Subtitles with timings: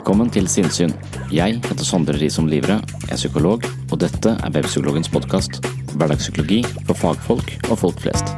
[0.00, 0.94] Velkommen til Sinnsyn.
[1.28, 5.58] Jeg heter Sondre Risom Livre, jeg er psykolog, og dette er Webpsykologens podkast.
[5.92, 8.32] Hverdagspsykologi for fagfolk og folk flest.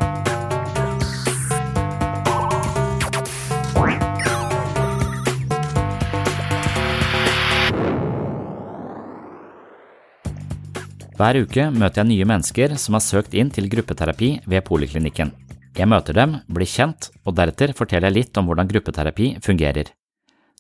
[11.15, 15.31] Hver uke møter jeg nye mennesker som har søkt inn til gruppeterapi ved poliklinikken.
[15.79, 19.95] Jeg møter dem, blir kjent, og deretter forteller jeg litt om hvordan gruppeterapi fungerer.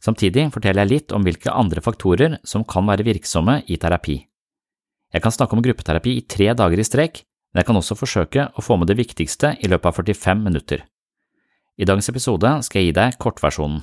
[0.02, 4.16] Samtidig forteller jeg litt om hvilke andre faktorer som kan være virksomme i terapi.
[5.12, 7.22] Jeg kan snakke om gruppeterapi i tre dager i strek,
[7.52, 10.82] men jeg kan også forsøke å få med det viktigste i løpet av 45 minutter.
[11.78, 13.82] I dagens episode skal jeg gi deg kortversjonen.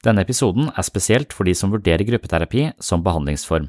[0.00, 3.68] Denne episoden er spesielt for de som vurderer gruppeterapi som behandlingsform,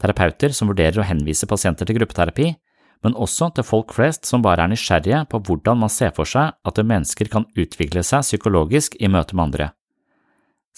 [0.00, 2.48] terapeuter som vurderer å henvise pasienter til gruppeterapi,
[3.04, 6.56] men også til folk flest som bare er nysgjerrige på hvordan man ser for seg
[6.66, 9.70] at mennesker kan utvikle seg psykologisk i møte med andre.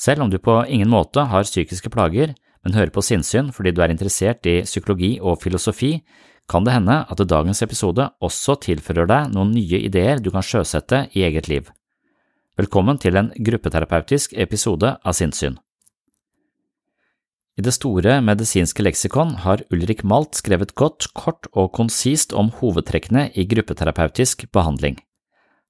[0.02, 2.32] Selv om du på ingen måte har psykiske plager,
[2.62, 6.00] men hører på sinnssyn fordi du er interessert i psykologi og filosofi,
[6.50, 11.04] kan det hende at dagens episode også tilfører deg noen nye ideer du kan sjøsette
[11.14, 11.70] i eget liv.
[12.58, 15.54] Velkommen til en gruppeterapeutisk episode av Sinnssyn.
[17.56, 23.28] I det store medisinske leksikon har Ulrik Malt skrevet godt, kort og konsist om hovedtrekkene
[23.36, 24.98] i gruppeterapeutisk behandling.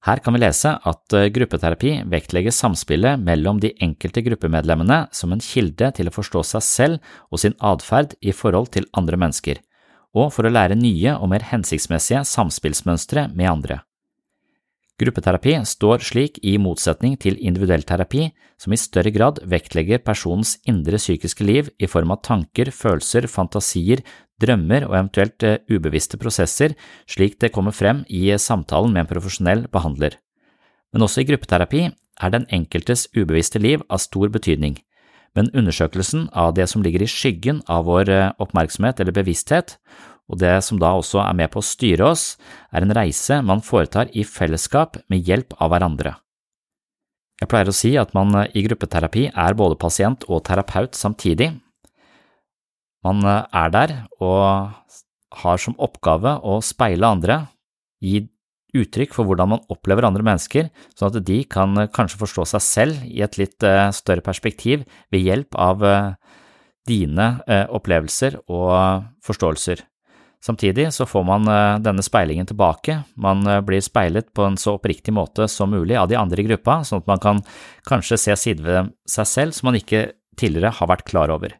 [0.02, 5.42] Her kan vi lese at eh, gruppeterapi vektlegger samspillet mellom de enkelte gruppemedlemmene som en
[5.42, 9.62] kilde til å forstå seg selv og sin atferd i forhold til andre mennesker,
[10.18, 13.78] og for å lære nye og mer hensiktsmessige samspillsmønstre med andre.
[15.02, 18.28] Gruppeterapi står slik i motsetning til individuell terapi,
[18.60, 24.02] som i større grad vektlegger personens indre psykiske liv i form av tanker, følelser, fantasier,
[24.42, 26.76] drømmer og eventuelt eh, ubevisste prosesser,
[27.06, 30.18] slik det kommer frem i samtalen med en profesjonell behandler.
[30.92, 34.76] Men også i gruppeterapi er den enkeltes ubevisste liv av stor betydning,
[35.36, 39.78] men undersøkelsen av det som ligger i skyggen av vår eh, oppmerksomhet eller bevissthet,
[40.30, 42.36] og det som da også er med på å styre oss,
[42.72, 46.14] er en reise man foretar i fellesskap med hjelp av hverandre.
[47.42, 51.52] Jeg pleier å si at man eh, i gruppeterapi er både pasient og terapeut samtidig,
[53.06, 54.78] man eh, er der og
[55.42, 57.38] har som oppgave å speile andre,
[58.02, 58.26] gi
[58.76, 62.66] uttrykk for hvordan man opplever andre mennesker, sånn at de kan eh, kanskje forstå seg
[62.66, 65.86] selv i et litt eh, større perspektiv ved hjelp av
[66.82, 67.24] dine
[67.70, 69.84] opplevelser og forståelser.
[70.42, 71.46] Samtidig så får man
[71.84, 76.18] denne speilingen tilbake, man blir speilet på en så oppriktig måte som mulig av de
[76.18, 77.44] andre i gruppa, sånn at man kan
[77.86, 81.54] kanskje se sider ved seg selv som man ikke tidligere har vært klar over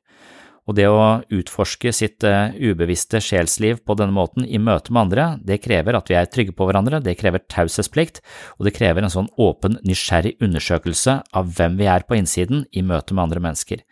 [0.63, 5.25] og det å utforske sitt uh, ubevisste sjelsliv på denne måten i møte med andre,
[5.43, 8.21] det krever at vi er trygge på hverandre, det krever taushetsplikt,
[8.59, 12.85] og det krever en sånn åpen, nysgjerrig undersøkelse av hvem vi er på innsiden i
[12.87, 13.83] møte med andre mennesker.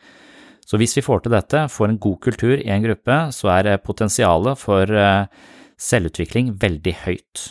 [0.63, 3.73] Så hvis vi får til dette, får en god kultur i en gruppe, så er
[3.73, 5.27] eh, potensialet for uh,
[5.81, 7.51] selvutvikling veldig høyt.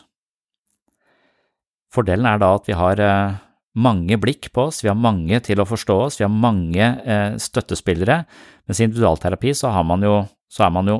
[1.91, 3.01] Fordelen er da at vi har
[3.77, 7.35] mange blikk på oss, vi har mange til å forstå oss, vi har mange eh,
[7.41, 8.23] støttespillere,
[8.69, 9.73] mens i individualterapi så,
[10.05, 10.15] jo,
[10.49, 10.99] så er man jo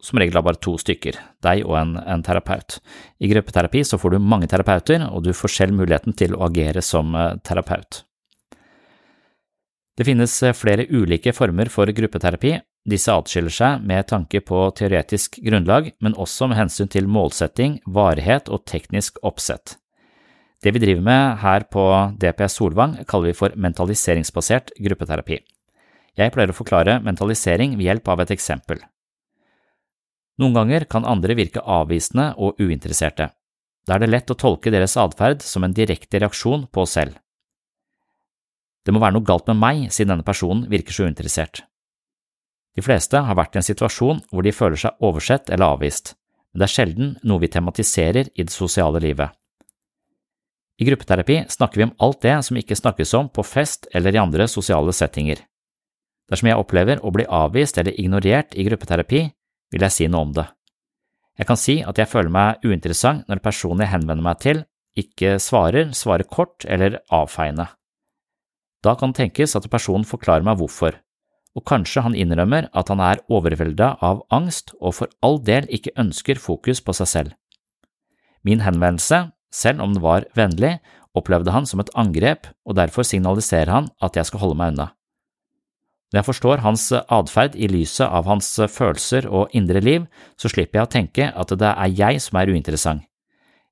[0.00, 2.78] som regel bare to stykker, deg og en, en, terapeut.
[3.20, 6.80] I gruppeterapi så får du mange terapeuter, og du får selv muligheten til å agere
[6.80, 8.00] som eh, terapeut.
[10.00, 12.56] Det finnes eh, flere ulike former for gruppeterapi,
[12.88, 18.48] Disse atskiller seg med tanke på teoretisk grunnlag, men også med hensyn til målsetting, varighet
[18.48, 19.76] og teknisk oppsett.
[20.64, 21.84] Det vi driver med her på
[22.20, 25.40] DPS Solvang, kaller vi for mentaliseringsbasert gruppeterapi.
[26.20, 28.82] Jeg pleier å forklare mentalisering ved hjelp av et eksempel.
[30.40, 33.30] Noen ganger kan andre virke avvisende og uinteresserte.
[33.88, 37.16] Da er det lett å tolke deres atferd som en direkte reaksjon på oss selv.
[38.84, 41.64] Det må være noe galt med meg siden denne personen virker så uinteressert.
[42.76, 46.14] De fleste har vært i en situasjon hvor de føler seg oversett eller avvist,
[46.52, 49.32] men det er sjelden noe vi tematiserer i det sosiale livet.
[50.80, 54.22] I gruppeterapi snakker vi om alt det som ikke snakkes om på fest eller i
[54.22, 55.42] andre sosiale settinger.
[56.30, 59.24] Dersom jeg opplever å bli avvist eller ignorert i gruppeterapi,
[59.70, 60.46] vil jeg si noe om det.
[61.40, 64.64] Jeg kan si at jeg føler meg uinteressant når personen jeg henvender meg til,
[64.98, 67.66] ikke svarer, svarer kort eller avfeiende.
[68.84, 70.98] Da kan det tenkes at personen forklarer meg hvorfor,
[71.56, 75.96] og kanskje han innrømmer at han er overvelda av angst og for all del ikke
[75.98, 77.34] ønsker fokus på seg selv.
[78.46, 80.78] Min henvendelse, selv om den var vennlig,
[81.16, 84.92] opplevde han som et angrep, og derfor signaliserer han at jeg skal holde meg unna.
[86.10, 90.80] Når jeg forstår hans atferd i lyset av hans følelser og indre liv, så slipper
[90.80, 93.04] jeg å tenke at det er jeg som er uinteressant.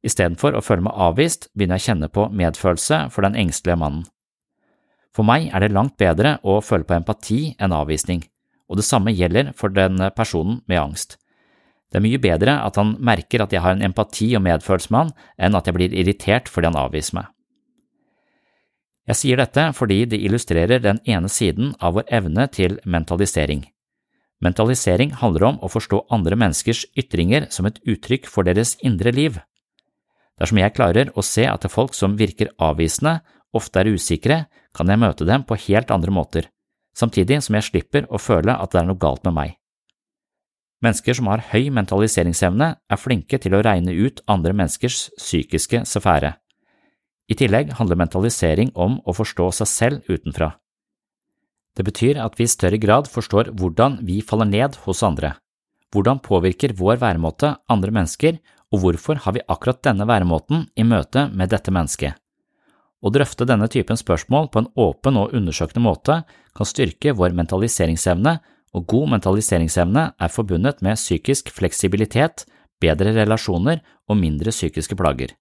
[0.06, 4.04] Istedenfor å føle meg avvist, begynner jeg å kjenne på medfølelse for den engstelige mannen.
[5.10, 8.22] For meg er det langt bedre å føle på empati enn avvisning,
[8.70, 11.16] og det samme gjelder for den personen med angst.
[11.90, 15.00] Det er mye bedre at han merker at jeg har en empati og medfølelse med
[15.00, 15.12] han,
[15.48, 17.32] enn at jeg blir irritert fordi han avviser meg.
[19.08, 23.64] Jeg sier dette fordi det illustrerer den ene siden av vår evne til mentalisering.
[24.44, 29.40] Mentalisering handler om å forstå andre menneskers ytringer som et uttrykk for deres indre liv.
[30.38, 33.18] Dersom jeg klarer å se at det er folk som virker avvisende,
[33.56, 34.44] ofte er usikre,
[34.76, 36.50] kan jeg møte dem på helt andre måter,
[36.94, 39.56] samtidig som jeg slipper å føle at det er noe galt med meg.
[40.84, 46.36] Mennesker som har høy mentaliseringsevne, er flinke til å regne ut andre menneskers psykiske sfære.
[47.28, 50.54] I tillegg handler mentalisering om å forstå seg selv utenfra.
[51.76, 55.36] Det betyr at vi i større grad forstår hvordan vi faller ned hos andre.
[55.92, 58.40] Hvordan påvirker vår væremåte andre mennesker,
[58.72, 62.16] og hvorfor har vi akkurat denne væremåten i møte med dette mennesket?
[62.98, 66.22] Å drøfte denne typen spørsmål på en åpen og undersøkende måte
[66.56, 68.38] kan styrke vår mentaliseringsevne,
[68.74, 72.44] og god mentaliseringsevne er forbundet med psykisk fleksibilitet,
[72.82, 75.32] bedre relasjoner og mindre psykiske plager.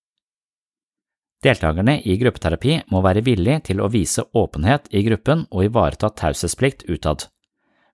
[1.46, 6.88] Deltakerne i gruppeterapi må være villige til å vise åpenhet i gruppen og ivareta taushetsplikt
[6.90, 7.28] utad.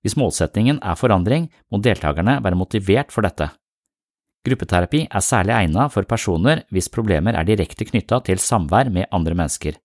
[0.04, 3.50] Hvis målsettingen er forandring, må deltakerne være motivert for dette.
[4.44, 9.36] Gruppeterapi er særlig egnet for personer hvis problemer er direkte knytta til samvær med andre
[9.40, 9.78] mennesker,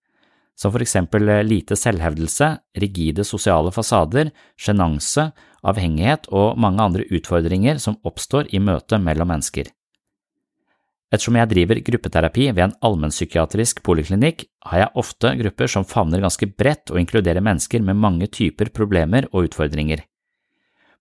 [0.58, 2.50] som for eksempel lite selvhevdelse,
[2.82, 5.28] rigide sosiale fasader, sjenanse,
[5.62, 9.70] avhengighet og mange andre utfordringer som oppstår i møte mellom mennesker.
[11.08, 16.50] Ettersom jeg driver gruppeterapi ved en allmennpsykiatrisk poliklinikk, har jeg ofte grupper som favner ganske
[16.52, 20.02] bredt og inkluderer mennesker med mange typer problemer og utfordringer.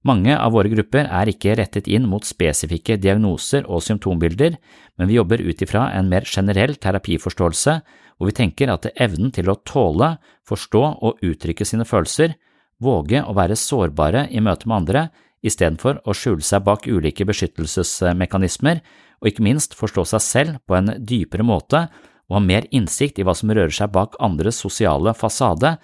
[0.08, 4.56] Mange av våre grupper er ikke rettet inn mot spesifikke diagnoser og symptombilder,
[4.96, 7.80] men vi jobber ut ifra en mer generell terapiforståelse
[8.18, 10.16] hvor vi tenker at evnen til å tåle,
[10.48, 12.38] forstå og uttrykke sine følelser,
[12.80, 15.04] våge å være sårbare i møte med andre,
[15.44, 18.80] istedenfor å skjule seg bak ulike beskyttelsesmekanismer,
[19.22, 21.88] og ikke minst forstå seg selv på en dypere måte
[22.28, 25.78] og ha mer innsikt i hva som rører seg bak andres sosiale fasade,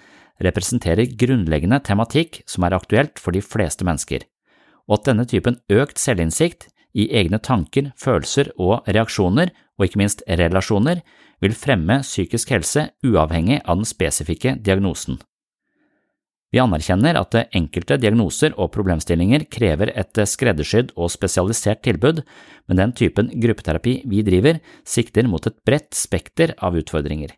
[0.44, 4.26] representerer grunnleggende tematikk som er aktuelt for de fleste mennesker,
[4.88, 10.22] og at denne typen økt selvinnsikt i egne tanker, følelser og reaksjoner, og ikke minst
[10.28, 11.00] relasjoner,
[11.42, 15.18] vil fremme psykisk helse uavhengig av den spesifikke diagnosen.
[16.54, 22.20] Vi anerkjenner at enkelte diagnoser og problemstillinger krever et skreddersydd og spesialisert tilbud,
[22.70, 27.34] men den typen gruppeterapi vi driver, sikter mot et bredt spekter av utfordringer.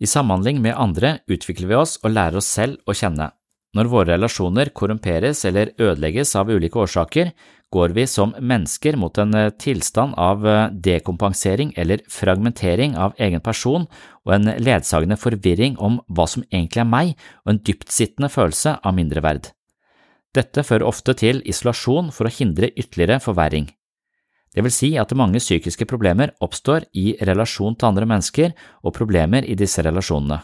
[0.00, 3.28] I samhandling med andre utvikler vi oss og lærer oss selv å kjenne.
[3.72, 7.30] Når våre relasjoner korrumperes eller ødelegges av ulike årsaker,
[7.72, 13.40] går vi som mennesker mot en eh, tilstand av eh, dekompensering eller fragmentering av egen
[13.40, 13.86] person
[14.26, 17.14] og en ledsagende forvirring om hva som egentlig er meg,
[17.46, 19.48] og en dyptsittende følelse av mindreverd.
[20.36, 23.72] Dette fører ofte til isolasjon for å hindre ytterligere forverring.
[24.52, 28.52] Det vil si at mange psykiske problemer oppstår i relasjon til andre mennesker
[28.84, 30.42] og problemer i disse relasjonene.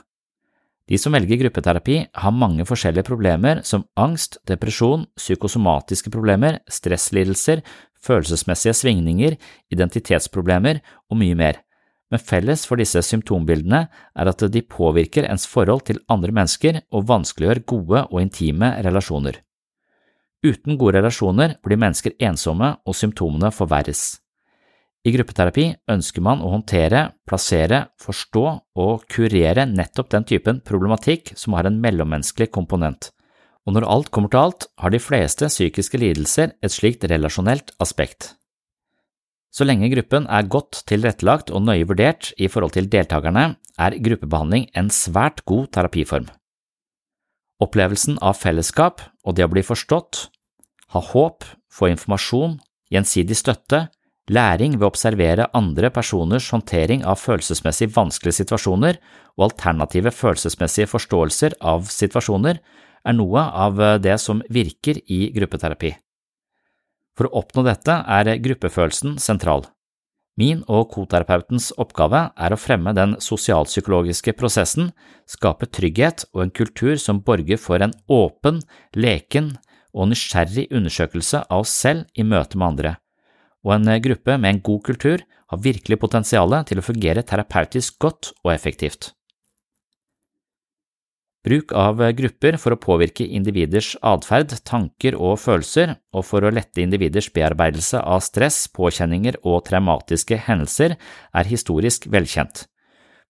[0.88, 7.60] De som velger gruppeterapi, har mange forskjellige problemer som angst, depresjon, psykosomatiske problemer, stresslidelser,
[8.00, 9.36] følelsesmessige svingninger,
[9.74, 10.80] identitetsproblemer
[11.10, 11.60] og mye mer,
[12.08, 13.82] men felles for disse symptombildene
[14.16, 19.42] er at de påvirker ens forhold til andre mennesker og vanskeliggjør gode og intime relasjoner.
[20.46, 24.22] Uten gode relasjoner blir mennesker ensomme og symptomene forverres.
[25.06, 28.44] I gruppeterapi ønsker man å håndtere, plassere, forstå
[28.82, 33.12] og kurere nettopp den typen problematikk som har en mellommenneskelig komponent,
[33.68, 38.34] og når alt kommer til alt, har de fleste psykiske lidelser et slikt relasjonelt aspekt.
[39.54, 44.68] Så lenge gruppen er godt tilrettelagt og nøye vurdert i forhold til deltakerne, er gruppebehandling
[44.76, 46.26] en svært god terapiform.
[47.62, 50.28] Opplevelsen av fellesskap og det å bli forstått,
[50.94, 52.58] ha håp, få informasjon,
[52.92, 53.86] gjensidig støtte,
[54.32, 58.98] læring ved å observere andre personers håndtering av følelsesmessig vanskelige situasjoner
[59.38, 62.60] og alternative følelsesmessige forståelser av situasjoner
[63.08, 65.94] er noe av det som virker i gruppeterapi.
[67.18, 69.64] For å oppnå dette er gruppefølelsen sentral.
[70.38, 74.92] Min og koterapeutens oppgave er å fremme den sosialpsykologiske prosessen,
[75.26, 78.60] skape trygghet og en kultur som borger for en åpen,
[78.94, 79.56] leken
[79.90, 82.94] og nysgjerrig undersøkelse av oss selv i møte med andre,
[83.66, 88.32] og en gruppe med en god kultur har virkelig potensial til å fungere terapeutisk godt
[88.44, 89.12] og effektivt.
[91.46, 96.82] Bruk av grupper for å påvirke individers atferd, tanker og følelser, og for å lette
[96.82, 100.98] individers bearbeidelse av stress, påkjenninger og traumatiske hendelser,
[101.32, 102.66] er historisk velkjent.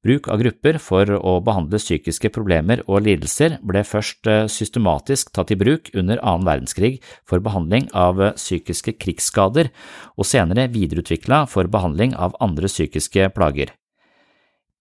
[0.07, 5.50] Bruk av grupper for å behandle psykiske problemer og lidelser ble først eh, systematisk tatt
[5.50, 9.73] i bruk under annen verdenskrig for behandling av psykiske krigsskader,
[10.14, 13.75] og senere videreutvikla for behandling av andre psykiske plager.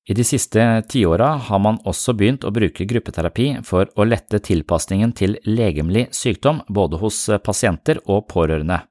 [0.08, 5.12] I de siste tiåra har man også begynt å bruke gruppeterapi for å lette tilpasningen
[5.18, 8.84] til legemlig sykdom både hos pasienter og pårørende.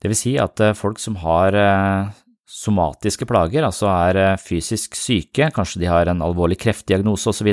[0.00, 2.14] Det vil si at eh, folk som har eh,
[2.46, 7.50] somatiske plager, altså er eh, fysisk syke, kanskje de har en alvorlig kreftdiagnose osv.,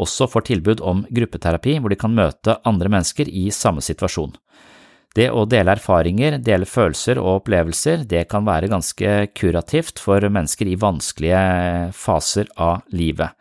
[0.00, 4.36] også får tilbud om gruppeterapi hvor de kan møte andre mennesker i samme situasjon.
[5.18, 10.70] Det å dele erfaringer, dele følelser og opplevelser, det kan være ganske kurativt for mennesker
[10.70, 11.40] i vanskelige
[11.98, 13.34] faser av livet.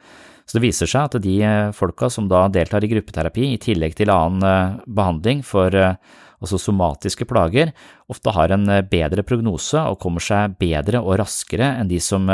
[0.50, 1.36] Så det viser seg at de
[1.78, 5.94] folka som da deltar i gruppeterapi, i tillegg til annen eh, behandling for eh,
[6.40, 7.74] altså somatiske plager,
[8.12, 12.28] ofte har en eh, bedre prognose og kommer seg bedre og raskere enn de som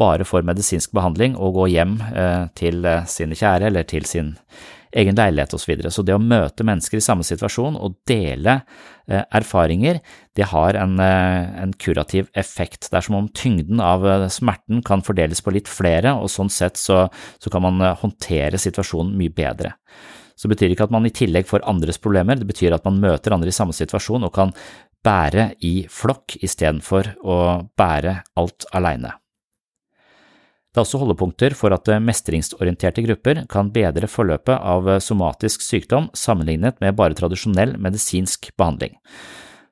[0.00, 1.96] bare får medisinsk behandling og går hjem
[2.58, 4.34] til sine kjære eller til sin
[4.96, 5.62] egen leilighet osv.
[5.62, 5.90] Så, videre.
[5.90, 8.60] så det å møte mennesker i samme situasjon og dele
[9.06, 10.00] eh, erfaringer,
[10.36, 12.88] det har en, eh, en, kurativ effekt.
[12.90, 16.50] Det er som om tyngden av eh, smerten kan fordeles på litt flere, og sånn
[16.52, 17.04] sett så,
[17.38, 19.76] så kan man håndtere situasjonen mye bedre.
[20.40, 23.00] Så betyr det ikke at man i tillegg får andres problemer, det betyr at man
[23.02, 24.54] møter andre i samme situasjon og kan
[25.04, 27.40] bære i flokk istedenfor å
[27.76, 29.12] bære alt alene.
[30.70, 36.78] Det er også holdepunkter for at mestringsorienterte grupper kan bedre forløpet av somatisk sykdom sammenlignet
[36.80, 38.94] med bare tradisjonell medisinsk behandling.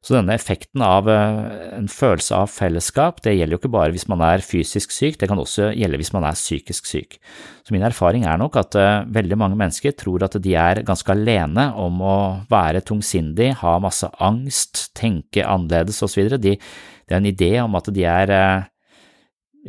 [0.09, 1.39] Så denne effekten av eh,
[1.77, 5.29] en følelse av fellesskap, det gjelder jo ikke bare hvis man er fysisk syk, det
[5.29, 7.19] kan også gjelde hvis man er psykisk syk.
[7.61, 11.13] Så min erfaring er nok at eh, veldig mange mennesker tror at de er ganske
[11.13, 12.17] alene om å
[12.49, 16.39] være tungsindig, ha masse angst, tenke annerledes osv.
[16.41, 18.67] De, det er en idé om at de er eh,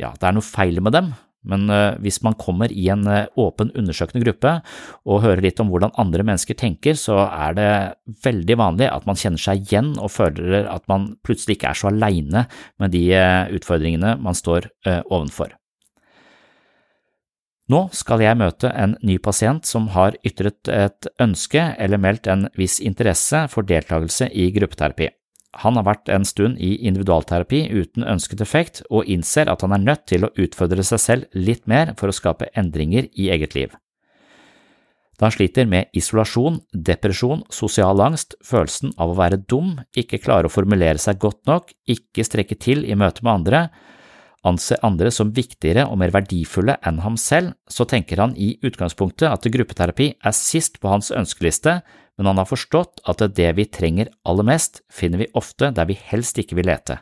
[0.00, 1.12] ja, det er noe feil med dem,
[1.48, 4.56] men uh, hvis man kommer i en uh, åpen, undersøkende gruppe
[5.08, 7.70] og hører litt om hvordan andre mennesker tenker, så er det
[8.26, 11.88] veldig vanlig at man kjenner seg igjen og føler at man plutselig ikke er så
[11.92, 12.44] aleine
[12.82, 15.54] med de uh, utfordringene man står ovenfor.
[17.70, 22.48] Nå skal jeg møte en ny pasient som har ytret et ønske eller meldt en
[22.58, 25.12] viss interesse for deltakelse i gruppeterapi.
[25.58, 29.82] Han har vært en stund i individualterapi uten ønsket effekt, og innser at han er
[29.82, 33.74] nødt til å utfordre seg selv litt mer for å skape endringer i eget liv.
[35.18, 40.48] Da han sliter med isolasjon, depresjon, sosial angst, følelsen av å være dum, ikke klare
[40.48, 43.66] å formulere seg godt nok, ikke strekke til i møte med andre,
[44.48, 49.28] anse andre som viktigere og mer verdifulle enn ham selv, så tenker han i utgangspunktet
[49.28, 51.82] at gruppeterapi er sist på hans ønskeliste,
[52.20, 55.96] men han har forstått at det vi trenger aller mest, finner vi ofte der vi
[56.10, 57.00] helst ikke vil lete.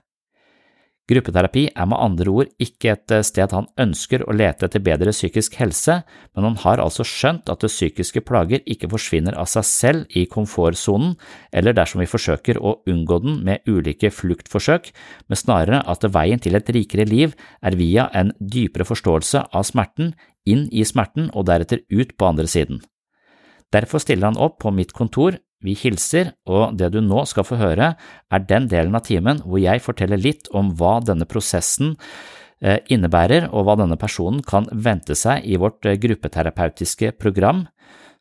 [1.08, 5.56] Gruppeterapi er med andre ord ikke et sted han ønsker å lete etter bedre psykisk
[5.56, 6.02] helse,
[6.36, 10.26] men han har altså skjønt at det psykiske plager ikke forsvinner av seg selv i
[10.28, 11.16] komfortsonen
[11.50, 14.92] eller dersom vi forsøker å unngå den med ulike fluktforsøk,
[15.26, 17.32] men snarere at veien til et rikere liv
[17.64, 20.12] er via en dypere forståelse av smerten,
[20.44, 22.84] inn i smerten og deretter ut på andre siden.
[23.74, 27.58] Derfor stiller han opp på mitt kontor, vi hilser, og det du nå skal få
[27.58, 31.96] høre, er den delen av timen hvor jeg forteller litt om hva denne prosessen
[32.62, 37.66] eh, innebærer, og hva denne personen kan vente seg i vårt eh, gruppeterapeutiske program,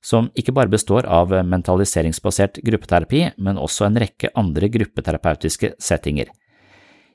[0.01, 6.29] som ikke bare består av mentaliseringsbasert gruppeterapi, men også en rekke andre gruppeterapeutiske settinger.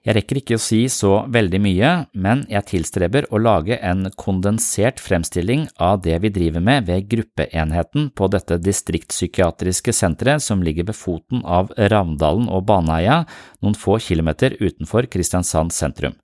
[0.02, 4.98] Jeg rekker ikke å si så veldig mye, men jeg tilstreber å lage en kondensert
[4.98, 10.98] fremstilling av det vi driver med ved gruppeenheten på dette distriktspsykiatriske senteret som ligger ved
[10.98, 13.20] foten av Ravndalen og Baneheia,
[13.62, 16.18] noen få kilometer utenfor Kristiansand sentrum.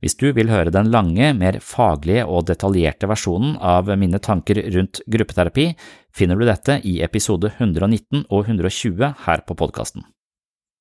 [0.00, 5.04] Hvis du vil høre den lange, mer faglige og detaljerte versjonen av mine tanker rundt
[5.04, 5.68] gruppeterapi,
[6.16, 10.08] finner du dette i episode 119 og 120 her på podkasten.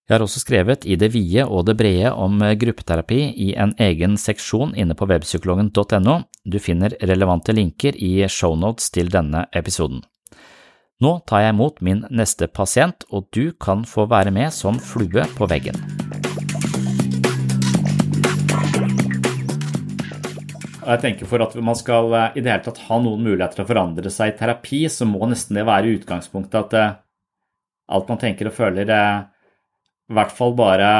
[0.09, 4.17] Jeg har også skrevet i det vide og det brede om gruppeterapi i en egen
[4.19, 6.15] seksjon inne på webpsykologen.no.
[6.43, 10.01] Du finner relevante linker i shownotes til denne episoden.
[11.01, 15.23] Nå tar jeg imot min neste pasient, og du kan få være med som flue
[15.37, 15.79] på veggen.
[20.81, 23.65] Jeg tenker For at man skal eh, i det hele tatt ha noen muligheter til
[23.65, 26.95] å forandre seg i terapi, så må nesten det være utgangspunktet at eh,
[27.97, 29.21] alt man tenker og føler eh,
[30.11, 30.91] i hvert fall bare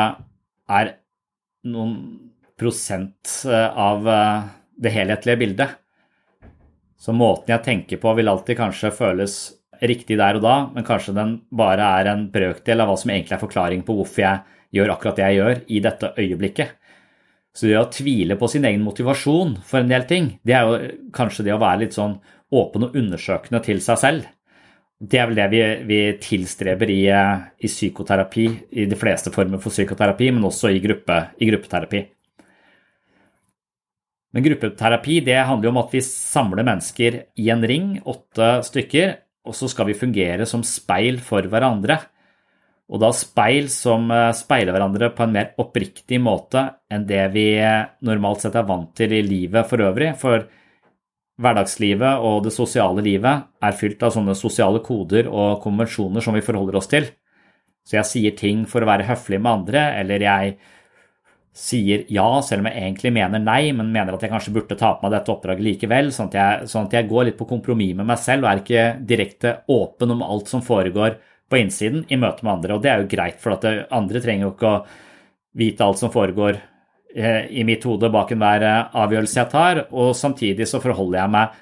[0.72, 0.94] er
[1.68, 1.96] noen
[2.60, 4.50] prosent eh, av eh,
[4.82, 5.78] det helhetlige bildet.
[7.02, 9.40] Så måten jeg tenker på vil alltid kanskje føles
[9.82, 13.38] riktig der og da, men kanskje den bare er en brøkdel av hva som egentlig
[13.38, 16.76] er forklaring på hvorfor jeg gjør akkurat det jeg gjør i dette øyeblikket.
[17.52, 20.92] Så det å tvile på sin egen motivasjon for en del ting, det er jo
[21.16, 22.16] kanskje det å være litt sånn
[22.56, 24.30] åpen og undersøkende til seg selv.
[25.02, 28.46] Det er vel det vi, vi tilstreber i, i, psykoterapi,
[28.78, 32.04] i de fleste former for psykoterapi, men også i, gruppe, i gruppeterapi.
[34.32, 39.16] Men gruppeterapi det handler jo om at vi samler mennesker i en ring, åtte stykker,
[39.50, 41.98] og så skal vi fungere som speil for hverandre.
[42.92, 47.48] Og da speil som eh, speiler hverandre på en mer oppriktig måte enn det vi
[48.06, 50.12] normalt sett er vant til i livet for øvrig.
[50.20, 50.46] For
[51.42, 56.44] Hverdagslivet og det sosiale livet er fylt av sånne sosiale koder og konvensjoner som vi
[56.46, 57.08] forholder oss til.
[57.88, 60.54] Så jeg sier ting for å være høflig med andre, eller jeg
[61.52, 64.94] sier ja selv om jeg egentlig mener nei, men mener at jeg kanskje burde ta
[64.96, 67.98] på meg dette oppdraget likevel, sånn at, jeg, sånn at jeg går litt på kompromiss
[67.98, 71.18] med meg selv og er ikke direkte åpen om alt som foregår
[71.52, 72.78] på innsiden i møte med andre.
[72.78, 74.84] Og det er jo greit, for at andre trenger jo ikke å
[75.60, 76.62] vite alt som foregår
[77.16, 81.58] i mitt hode bak enhver eh, avgjørelse jeg tar, og samtidig så forholder jeg meg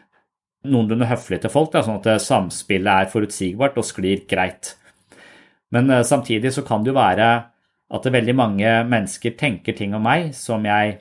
[0.69, 4.75] noenlunde høflig til folk, da, sånn at samspillet er forutsigbart og sklir greit.
[5.73, 7.29] Men eh, samtidig så kan det jo være
[7.89, 10.99] at veldig mange mennesker tenker ting om meg som jeg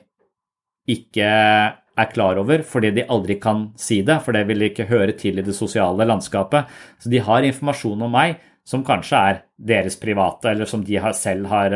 [0.89, 5.13] ikke er klar over fordi de aldri kan si det, for det vil ikke høre
[5.19, 6.65] til i det sosiale landskapet.
[6.97, 11.49] Så de har informasjon om meg som kanskje er deres private, eller som de selv
[11.49, 11.75] har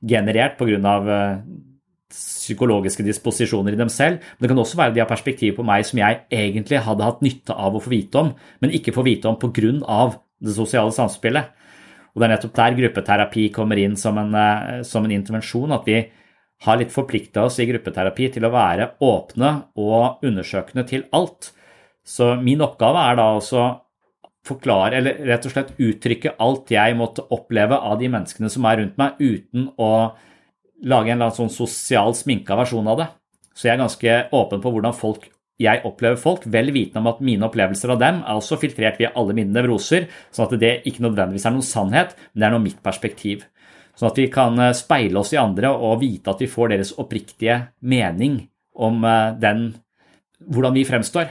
[0.00, 1.00] generert pga
[2.12, 4.20] psykologiske disposisjoner i dem selv.
[4.20, 7.24] Men det kan også være de har perspektiv på meg som jeg egentlig hadde hatt
[7.24, 10.12] nytte av å få vite om, men ikke få vite om pga.
[10.42, 11.52] det sosiale samspillet.
[12.12, 15.72] Og Det er nettopp der gruppeterapi kommer inn som en, eh, som en intervensjon.
[15.72, 16.10] At vi
[16.62, 21.52] har litt forplikta oss i gruppeterapi til å være åpne og undersøkende til alt.
[22.04, 23.80] Så min oppgave er da også
[24.44, 28.80] forklare, eller rett og slett uttrykke alt jeg måtte oppleve av de menneskene som er
[28.80, 29.92] rundt meg, uten å
[30.88, 33.08] lage en sånn sosial sminka versjon av det.
[33.54, 35.28] Så jeg er ganske åpen på hvordan folk,
[35.62, 39.12] jeg opplever folk, vel vitende om at mine opplevelser av dem er også filtrert via
[39.18, 42.64] alle mine nevroser, sånn at det ikke nødvendigvis er noen sannhet, men det er noe
[42.64, 43.44] mitt perspektiv.
[43.98, 46.94] Sånn at vi kan eh, speile oss i andre og vite at vi får deres
[46.98, 48.40] oppriktige mening
[48.80, 49.66] om eh, den,
[50.48, 51.28] hvordan vi fremstår.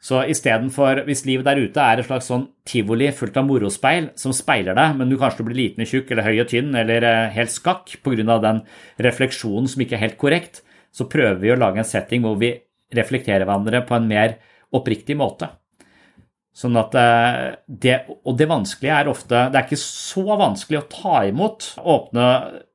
[0.00, 4.32] Så istedenfor, hvis livet der ute er et slags sånn tivoli fullt av morospeil som
[4.32, 7.32] speiler deg, men du kanskje blir liten og tjukk eller høy og tynn eller eh,
[7.34, 8.38] helt skakk pga.
[8.40, 8.62] den
[8.96, 12.54] refleksjonen som ikke er helt korrekt, så prøver vi å lage en setting hvor vi
[12.96, 14.38] reflekterer hverandre på en mer
[14.72, 15.50] oppriktig måte.
[16.56, 20.88] Sånn at eh, det, Og det vanskelige er ofte Det er ikke så vanskelig å
[20.90, 22.24] ta imot åpne,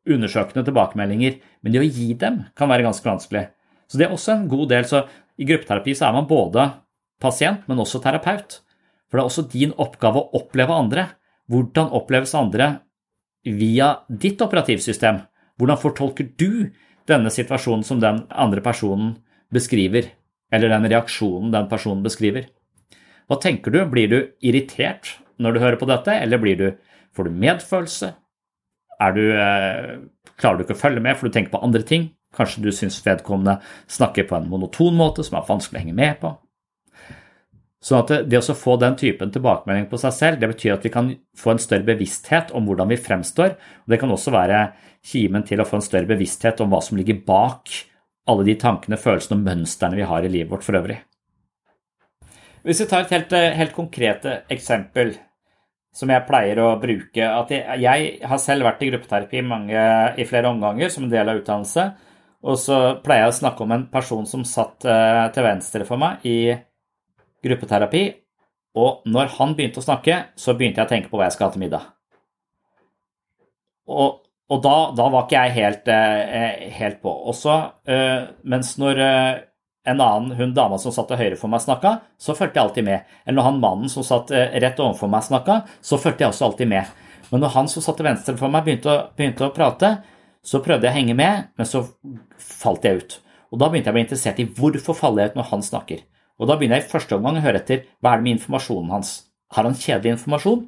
[0.05, 3.47] undersøkende tilbakemeldinger, men det å gi dem kan være ganske vanskelig.
[3.89, 4.85] Så det er også en god del.
[4.85, 5.01] Så
[5.41, 6.69] i gruppeterapi så er man både
[7.21, 8.59] pasient, men også terapeut.
[9.09, 11.07] For det er også din oppgave å oppleve andre.
[11.51, 12.71] Hvordan oppleves andre
[13.45, 15.21] via ditt operativsystem?
[15.59, 16.71] Hvordan fortolker du
[17.07, 19.15] denne situasjonen som den andre personen
[19.53, 20.09] beskriver,
[20.51, 22.49] eller den reaksjonen den personen beskriver?
[23.29, 23.79] Hva tenker du?
[23.89, 26.67] Blir du irritert når du hører på dette, eller blir du,
[27.15, 28.11] får du medfølelse?
[29.15, 29.95] Du, eh,
[30.39, 32.09] klarer du ikke å følge med, for du tenker på andre ting?
[32.35, 33.59] Kanskje du syns vedkommende
[33.91, 36.33] snakker på en monoton måte som er vanskelig å henge med på?
[37.85, 40.91] Så at det å få den typen tilbakemelding på seg selv, det betyr at vi
[40.93, 43.53] kan få en større bevissthet om hvordan vi fremstår.
[43.85, 44.61] og Det kan også være
[45.05, 47.69] kimen til å få en større bevissthet om hva som ligger bak
[48.25, 50.97] alle de tankene, følelsene og mønstrene vi har i livet vårt for øvrig.
[52.65, 55.13] Hvis vi tar et helt, helt konkret eksempel
[55.95, 59.83] som jeg pleier å bruke at jeg, jeg, har selv vært i gruppeterapi mange,
[60.17, 61.85] i flere omganger som en del av utdannelse.
[62.45, 66.01] Og så pleier jeg å snakke om en person som satt uh, til venstre for
[66.01, 66.39] meg i
[67.45, 68.03] gruppeterapi.
[68.75, 71.47] Og når han begynte å snakke, så begynte jeg å tenke på hva jeg skal
[71.47, 71.89] ha til middag.
[73.85, 77.13] Og, og da, da, var ikke jeg helt, uh, helt på.
[77.31, 79.03] Også, uh, mens når
[79.85, 82.87] en annen hun dama som satt til høyre for meg, snakka, så fulgte jeg alltid
[82.87, 83.11] med.
[83.25, 86.47] Eller når han mannen som satt eh, rett overfor meg, snakka, så fulgte jeg også
[86.49, 87.03] alltid med.
[87.29, 89.91] Men når han som satt til venstre for meg, begynte å, begynte å, prate,
[90.45, 91.83] så prøvde jeg å henge med, men så
[92.41, 93.17] falt jeg ut.
[93.53, 96.01] Og Da begynte jeg å bli interessert i hvorfor faller jeg ut når han snakker.
[96.39, 98.91] Og Da begynner jeg i første omgang å høre etter hva er det med informasjonen
[98.91, 99.11] hans.
[99.55, 100.65] Har han kjedelig informasjon?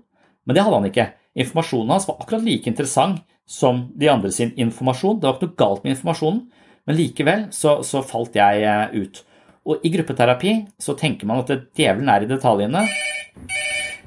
[0.47, 1.07] Men det hadde han ikke.
[1.43, 5.19] Informasjonen hans var akkurat like interessant som de andre sin informasjon.
[5.19, 6.39] Det var ikke noe galt med informasjonen,
[6.87, 9.21] men likevel så, så falt jeg eh, ut.
[9.67, 12.85] Og i gruppeterapi så tenker man at djevelen er i detaljene.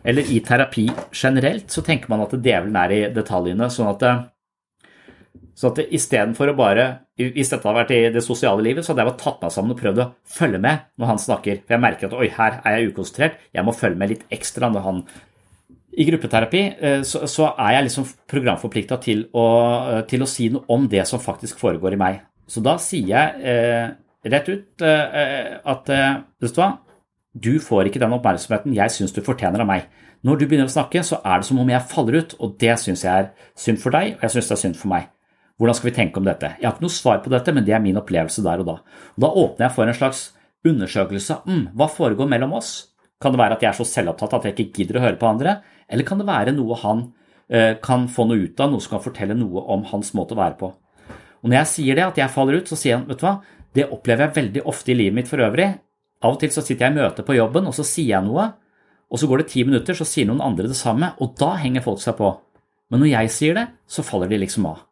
[0.01, 3.69] Eller i terapi generelt så tenker man at djevelen er i detaljene.
[3.73, 4.07] Sånn at,
[5.53, 6.87] så at istedenfor å bare
[7.35, 9.75] Hvis dette hadde vært i det sosiale livet, så hadde jeg bare tatt meg sammen
[9.75, 11.65] og prøvd å følge med når han snakker.
[11.65, 13.43] For jeg merker at oi, her er jeg ukonsentrert.
[13.57, 15.03] Jeg må følge med litt ekstra når han
[15.91, 19.25] i gruppeterapi eh, så, er jeg liksom programforplikta til,
[20.09, 22.21] til, å si noe om det som faktisk foregår i meg.
[22.51, 23.91] Så da sier jeg eh,
[24.31, 26.71] rett ut eh, at eh, vet du hva,
[27.31, 29.87] du får ikke den oppmerksomheten jeg syns du fortjener av meg.
[30.27, 32.75] Når du begynner å snakke, så er det som om jeg faller ut, og det
[32.83, 35.07] syns jeg er synd for deg, og jeg syns det er synd for meg.
[35.61, 36.55] Hvordan skal vi tenke om dette?
[36.57, 38.77] Jeg har ikke noe svar på dette, men det er min opplevelse der og da.
[39.13, 40.23] Og da åpner jeg for en slags
[40.65, 41.37] undersøkelse.
[41.45, 42.71] Mm, hva foregår mellom oss?
[43.21, 45.29] Kan det være at jeg er så selvopptatt at jeg ikke gidder å høre på
[45.29, 45.59] andre?
[45.85, 47.05] Eller kan det være noe han
[47.53, 50.41] eh, kan få noe ut av, noe som kan fortelle noe om hans måte å
[50.41, 50.73] være på?
[51.45, 53.37] Og når jeg sier det, at jeg faller ut, så sier han vet du hva,
[53.77, 55.69] det opplever jeg veldig ofte i livet mitt for øvrig.
[56.25, 58.49] Av og til så sitter jeg i møte på jobben, og så sier jeg noe,
[59.13, 61.85] og så går det ti minutter, så sier noen andre det samme, og da henger
[61.85, 62.33] folk seg på.
[62.93, 64.87] Men når jeg sier det, så faller de liksom av.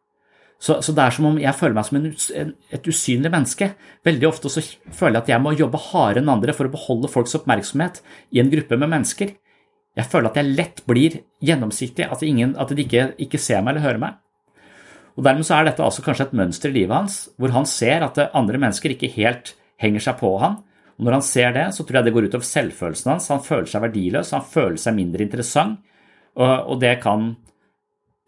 [0.59, 2.07] Så, så det er som om jeg føler meg som en,
[2.41, 3.69] en, et usynlig menneske.
[4.05, 7.11] Veldig ofte så føler jeg at jeg må jobbe hardere enn andre for å beholde
[7.11, 8.01] folks oppmerksomhet
[8.35, 9.37] i en gruppe med mennesker.
[9.97, 13.73] Jeg føler at jeg lett blir gjennomsiktig, at, ingen, at de ikke, ikke ser meg
[13.73, 14.19] eller hører meg.
[15.19, 18.05] Og Dermed så er dette altså kanskje et mønster i livet hans, hvor han ser
[18.05, 20.61] at andre mennesker ikke helt henger seg på han.
[20.99, 23.27] Og Når han ser det, så tror jeg det går utover selvfølelsen hans.
[23.31, 25.79] Han føler seg verdiløs, han føler seg mindre interessant,
[26.39, 27.33] og, det kan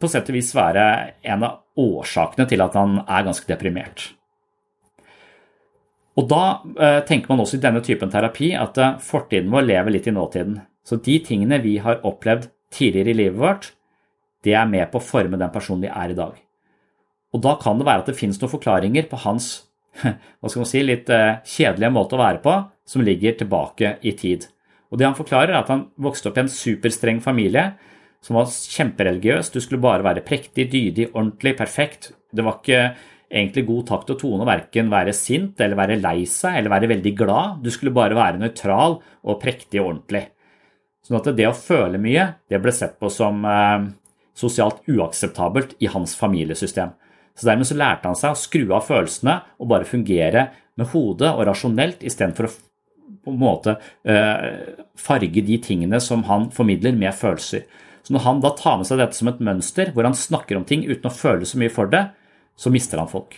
[0.02, 0.84] på sett og vis være
[1.32, 4.12] en av årsakene til at han er ganske deprimert.
[6.20, 6.44] Og Da
[6.76, 10.16] eh, tenker man også i denne typen terapi at eh, fortiden vår lever litt i
[10.16, 10.60] nåtiden.
[10.84, 13.72] Så de tingene vi har opplevd tidligere i livet vårt,
[14.44, 16.40] det er med på å forme den personen vi er i dag.
[17.32, 19.52] Og da kan det være at det finnes noen forklaringer på hans
[20.02, 24.14] hva skal man si, litt eh, kjedelige måte å være på, som ligger tilbake i
[24.18, 24.48] tid.
[24.92, 27.72] Og Det han forklarer, er at han vokste opp i en superstreng familie
[28.22, 29.50] som var kjempereligiøs.
[29.54, 32.12] Du skulle bare være prektig, dydig, ordentlig, perfekt.
[32.32, 32.84] Det var ikke
[33.32, 36.92] egentlig god takt og tone å verken være sint eller være lei seg eller være
[36.92, 37.62] veldig glad.
[37.64, 40.26] Du skulle bare være nøytral og prektig og ordentlig.
[41.02, 43.88] Sånn at det å føle mye, det ble sett på som eh,
[44.38, 46.92] sosialt uakseptabelt i hans familiesystem.
[47.34, 51.32] Så Dermed så lærte han seg å skru av følelsene og bare fungere med hodet
[51.32, 52.54] og rasjonelt istedenfor å
[53.22, 53.76] på en måte
[54.08, 57.68] eh, farge de tingene som han formidler med følelser.
[58.02, 60.66] Så Når han da tar med seg dette som et mønster, hvor han snakker om
[60.66, 62.08] ting uten å føle så mye for det,
[62.58, 63.38] så mister han folk.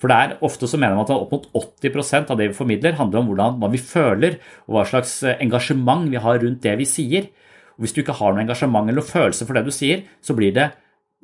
[0.00, 2.98] For det er ofte så mener man at opp mot 80% av det vi formidler,
[2.98, 4.38] handler om hvordan, hva vi føler,
[4.68, 7.30] og hva slags eh, engasjement vi har rundt det vi sier.
[7.76, 10.52] Og Hvis du ikke har noe engasjement eller følelse for det du sier, så blir
[10.56, 10.70] det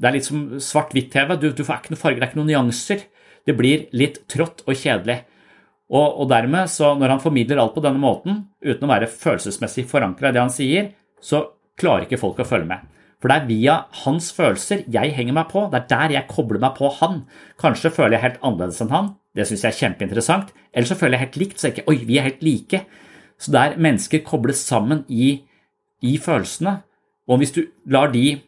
[0.01, 1.37] det er litt som svart-hvitt-TV.
[1.38, 3.05] Du, du, får ikke noen farger, det er ikke noen nyanser.
[3.47, 5.18] Det blir litt trått og kjedelig.
[5.92, 9.85] Og, og, dermed, så når han formidler alt på denne måten, uten å være følelsesmessig
[9.90, 10.88] forankra i det han sier,
[11.21, 11.45] så
[11.80, 12.88] klarer ikke folk å følge med.
[13.22, 15.68] For det er via hans følelser jeg henger meg på.
[15.70, 17.22] Det er der jeg kobler meg på han.
[17.61, 19.12] Kanskje føler jeg helt annerledes enn han.
[19.32, 20.50] Det syns jeg er kjempeinteressant.
[20.74, 22.82] Eller så føler jeg helt likt, så jeg ikke Oi, vi er helt like.
[23.38, 25.37] Så der mennesker kobles sammen i,
[26.02, 26.80] i følelsene.
[27.30, 27.62] Og hvis du
[27.94, 28.40] lar de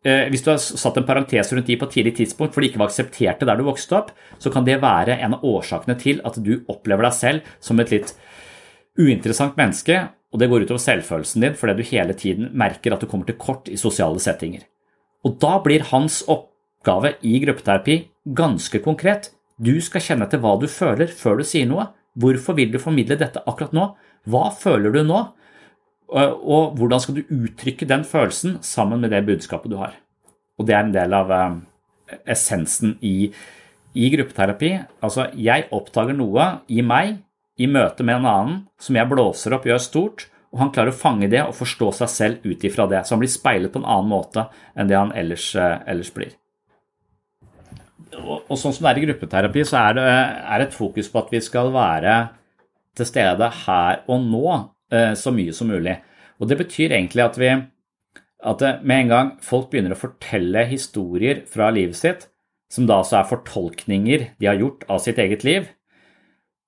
[0.00, 2.70] Eh, hvis du har satt en parentes rundt de på et tidlig tidspunkt for de
[2.70, 6.22] ikke var aksepterte der du vokste opp, så kan det være en av årsakene til
[6.24, 8.14] at du opplever deg selv som et litt
[8.96, 9.98] uinteressant menneske,
[10.30, 13.38] og det går utover selvfølelsen din fordi du hele tiden merker at du kommer til
[13.40, 14.62] kort i sosiale settinger.
[15.26, 17.96] Og da blir hans oppgave i gruppeterapi
[18.36, 19.32] ganske konkret.
[19.60, 21.90] Du skal kjenne etter hva du føler før du sier noe.
[22.20, 23.90] Hvorfor vil du formidle dette akkurat nå?
[24.30, 25.24] Hva føler du nå?
[26.10, 29.94] Og hvordan skal du uttrykke den følelsen sammen med det budskapet du har.
[30.58, 31.58] Og det er en del av eh,
[32.34, 33.32] essensen i
[33.90, 34.68] i gruppeterapi
[35.02, 37.16] Altså, jeg oppdager noe i meg
[37.60, 40.98] i møte med en annen som jeg blåser opp, gjør stort, og han klarer å
[40.98, 43.04] fange det og forstå seg selv ut ifra det.
[43.04, 46.34] Så han blir speilet på en annen måte enn det han ellers, eh, ellers blir.
[48.18, 51.20] Og, og, sånn som det er i gruppeterapi, så er det er et fokus på
[51.22, 52.16] at vi skal være
[52.98, 54.46] til stede her og nå
[54.90, 56.00] eh, så mye som mulig.
[56.42, 57.52] Og det betyr egentlig at vi
[58.40, 62.24] at med en gang folk begynner å fortelle historier fra livet sitt,
[62.72, 65.68] som da altså er fortolkninger de har gjort av sitt eget liv,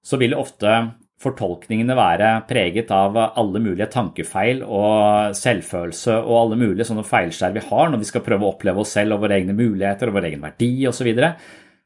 [0.03, 0.75] så vil ofte
[1.23, 7.65] fortolkningene være preget av alle mulige tankefeil og selvfølelse og alle mulige sånne feilskjær vi
[7.69, 10.31] har når vi skal prøve å oppleve oss selv og våre egne muligheter og vår
[10.31, 10.99] egen verdi osv.
[10.99, 11.35] Så, videre.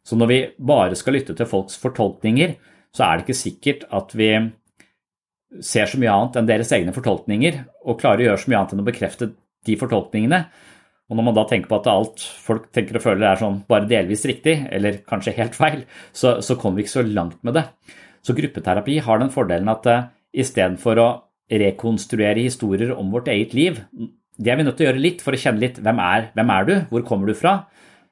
[0.05, 0.39] så når vi
[0.73, 2.57] bare skal lytte til folks fortolkninger,
[2.97, 4.31] så er det ikke sikkert at vi
[5.65, 8.75] ser så mye annet enn deres egne fortolkninger og klarer å gjøre så mye annet
[8.75, 9.31] enn å bekrefte
[9.67, 10.41] de fortolkningene.
[11.07, 13.87] Og når man da tenker på at alt folk tenker og føler er sånn bare
[13.91, 17.67] delvis riktig, eller kanskje helt feil, så, så kommer vi ikke så langt med det.
[18.27, 21.09] Så gruppeterapi har den fordelen at uh, istedenfor å
[21.47, 23.79] rekonstruere historier om vårt eget liv,
[24.37, 26.51] det er vi nødt til å gjøre litt for å kjenne litt hvem er, hvem
[26.53, 27.61] er du, hvor kommer du fra?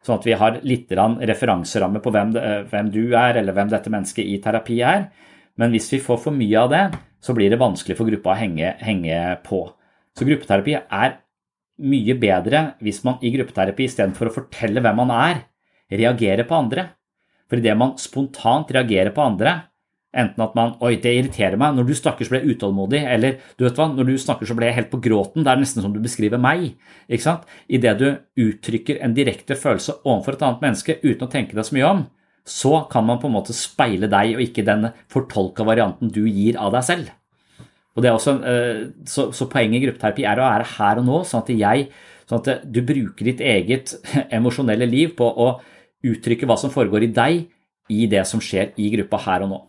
[0.05, 3.91] Sånn at vi har litt referanseramme på hvem, eh, hvem, du er, eller hvem dette
[3.93, 5.09] mennesket i terapi er.
[5.61, 6.83] Men hvis vi får for mye av det,
[7.25, 9.63] så blir det vanskelig for gruppa å henge, henge på.
[10.15, 11.17] Så gruppeterapi er
[11.85, 15.45] mye bedre hvis man i gruppeterapi istedenfor å fortelle hvem man er,
[15.91, 16.89] reagerer på andre.
[17.49, 19.57] For idet man spontant reagerer på andre,
[20.15, 23.39] enten at man 'oi, det irriterer meg', når du snakker så blir jeg utålmodig, eller
[23.59, 25.83] du vet hva, når du snakker så blir jeg helt på gråten, det er nesten
[25.83, 26.75] som du beskriver meg.
[27.09, 27.43] ikke sant?
[27.69, 31.75] Idet du uttrykker en direkte følelse overfor et annet menneske uten å tenke deg så
[31.75, 32.07] mye om,
[32.45, 36.59] så kan man på en måte speile deg og ikke den fortolka varianten du gir
[36.61, 37.13] av deg selv.
[37.95, 41.07] Og det er også, eh, så, så poenget i gruppeterapi er å være her og
[41.07, 41.89] nå, sånn at, jeg,
[42.29, 43.95] sånn at du bruker ditt eget
[44.37, 45.55] emosjonelle liv på å
[46.05, 47.45] uttrykke hva som foregår i deg
[47.95, 49.61] i det som skjer i gruppa her og nå.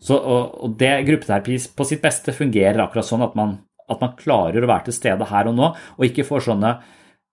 [0.00, 3.58] Så, og, og det Gruppeterapi på sitt beste fungerer akkurat sånn at man,
[3.90, 6.74] at man klarer å være til stede her og nå, og ikke får sånne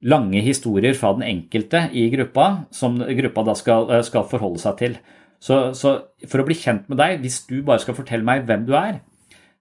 [0.07, 4.97] lange historier fra den enkelte i gruppa som gruppa da skal, skal forholde seg til.
[5.41, 5.93] Så, så,
[6.27, 8.99] for å bli kjent med deg, hvis du bare skal fortelle meg hvem du er,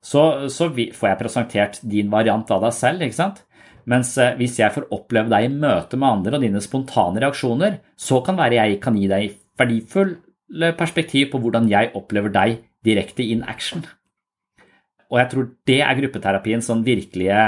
[0.05, 3.05] så, så får jeg presentert din variant av deg selv.
[3.05, 3.43] ikke sant?
[3.91, 7.81] Mens eh, hvis jeg får oppleve deg i møte med andre og dine spontane reaksjoner,
[7.99, 10.17] så kan være jeg kan gi deg verdifull
[10.79, 13.85] perspektiv på hvordan jeg opplever deg direkte in action.
[15.11, 17.41] Og jeg tror det er gruppeterapiens sånn virkelige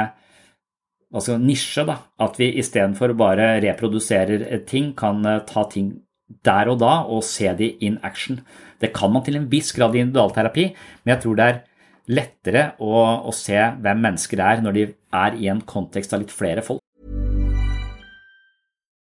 [1.14, 1.85] altså nisje.
[1.87, 5.96] da, At vi istedenfor bare reproduserer ting, kan eh, ta ting
[6.44, 8.42] der og da og se de in action.
[8.81, 10.64] Det kan man til en viss grad i individualterapi,
[11.05, 11.62] men jeg tror det er
[12.09, 12.92] lettere å,
[13.29, 16.83] å se hvem mennesker er når de er i en kontekst av litt flere folk.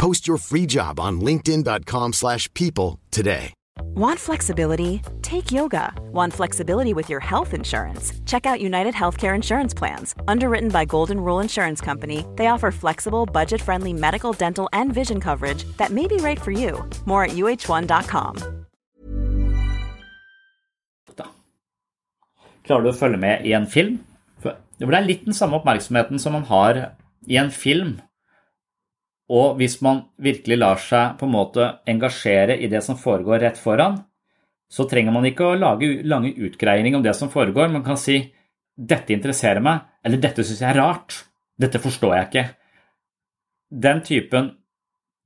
[0.00, 3.52] Post your free job on linkedin.com slash people today.
[3.94, 5.02] Want flexibility?
[5.20, 5.92] Take yoga.
[6.12, 8.14] Want flexibility with your health insurance?
[8.24, 10.14] Check out United Healthcare Insurance Plans.
[10.26, 15.64] Underwritten by Golden Rule Insurance Company, they offer flexible, budget-friendly medical, dental, and vision coverage
[15.76, 16.82] that may be right for you.
[17.04, 18.36] More at uh1.com.
[22.64, 24.00] Klarer du å følge med i en film?
[24.40, 26.86] Det er litt den samme oppmerksomheten som man har
[27.28, 27.98] i en film.
[29.30, 33.60] Og hvis man virkelig lar seg på en måte engasjere i det som foregår rett
[33.60, 34.00] foran,
[34.70, 37.70] så trenger man ikke å lage lange utgreiinger om det som foregår.
[37.70, 38.32] Man kan si
[38.76, 41.24] 'dette interesserer meg', eller 'dette syns jeg er rart',
[41.58, 42.54] 'dette forstår jeg ikke'.
[43.70, 44.56] Den typen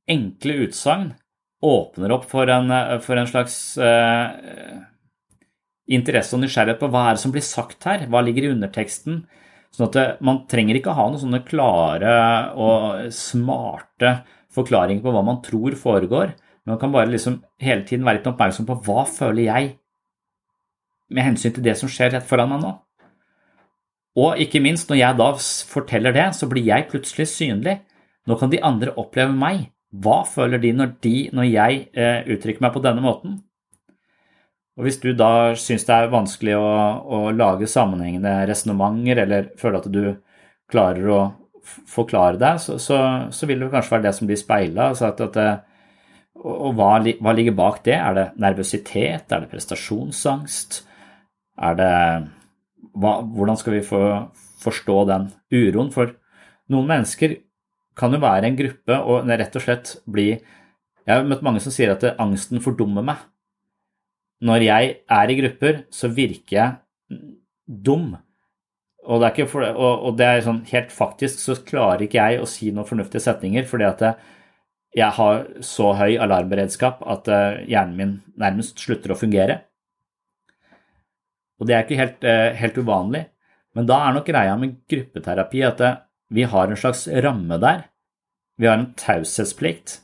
[0.08, 1.14] enkle utsagn
[1.62, 4.80] åpner opp for en, for en slags eh,
[5.88, 9.24] interesse og nysgjerrighet på hva er det som blir sagt her, hva ligger i underteksten.
[9.74, 12.14] Sånn at det, Man trenger ikke ha noen sånne klare
[12.54, 14.20] og smarte
[14.54, 16.34] forklaringer på hva man tror foregår,
[16.64, 19.72] men man kan bare liksom hele tiden være litt oppmerksom på hva føler jeg
[21.14, 22.72] med hensyn til det som skjer rett foran meg nå.
[24.24, 25.28] Og ikke minst, når jeg da
[25.74, 27.80] forteller det, så blir jeg plutselig synlig.
[28.30, 29.66] Nå kan de andre oppleve meg.
[29.90, 33.40] Hva føler de når, de, når jeg eh, uttrykker meg på denne måten?
[34.74, 36.70] Og Hvis du da syns det er vanskelig å,
[37.06, 40.04] å lage sammenhengende resonnementer, eller føler at du
[40.70, 41.20] klarer å
[41.88, 42.98] forklare deg, så, så,
[43.32, 44.88] så, vil det kanskje være det som blir speila.
[44.90, 45.38] Altså og,
[46.42, 46.88] og hva,
[47.22, 47.94] hva, ligger bak det?
[48.00, 49.30] Er det nervøsitet?
[49.30, 50.80] Er det prestasjonsangst?
[51.62, 51.94] Er det
[52.98, 54.02] hva, Hvordan skal vi få
[54.64, 55.92] forstå den uroen?
[55.94, 56.16] For
[56.74, 57.38] noen mennesker
[57.94, 61.70] kan jo være en gruppe og rett og slett bli Jeg har møtt mange som
[61.70, 63.22] sier at angsten fordummer meg
[64.44, 67.18] når jeg er i grupper, så virker jeg
[67.66, 68.12] dum.
[69.04, 72.40] Og det, er for, og, og det er sånn helt faktisk så klarer ikke jeg
[72.40, 74.04] å si noen fornuftige setninger fordi at
[74.94, 79.59] jeg har så høy alarmberedskap at eh, hjernen min nærmest slutter å fungere.
[81.59, 83.24] Og det er ikke helt, eh, helt uvanlig.
[83.74, 85.98] Men da er nok greia med gruppeterapi at eh,
[86.35, 87.88] vi har en slags ramme der.
[88.59, 89.98] Vi har en taushetsplikt.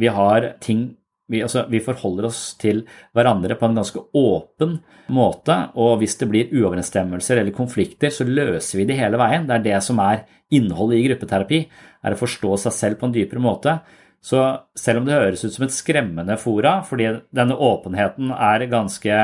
[0.00, 0.96] Vi har ting
[1.30, 2.82] vi, altså, vi, forholder oss til
[3.16, 4.78] hverandre på en ganske åpen
[5.14, 9.46] måte, og hvis det blir uoverensstemmelser eller konflikter, så løser vi det hele veien.
[9.48, 11.60] Det er det som er innholdet i gruppeterapi,
[12.02, 13.78] er å forstå seg selv på en dypere måte.
[14.20, 14.40] Så
[14.76, 19.20] selv om det høres ut som et skremmende fora, fordi denne åpenheten er ganske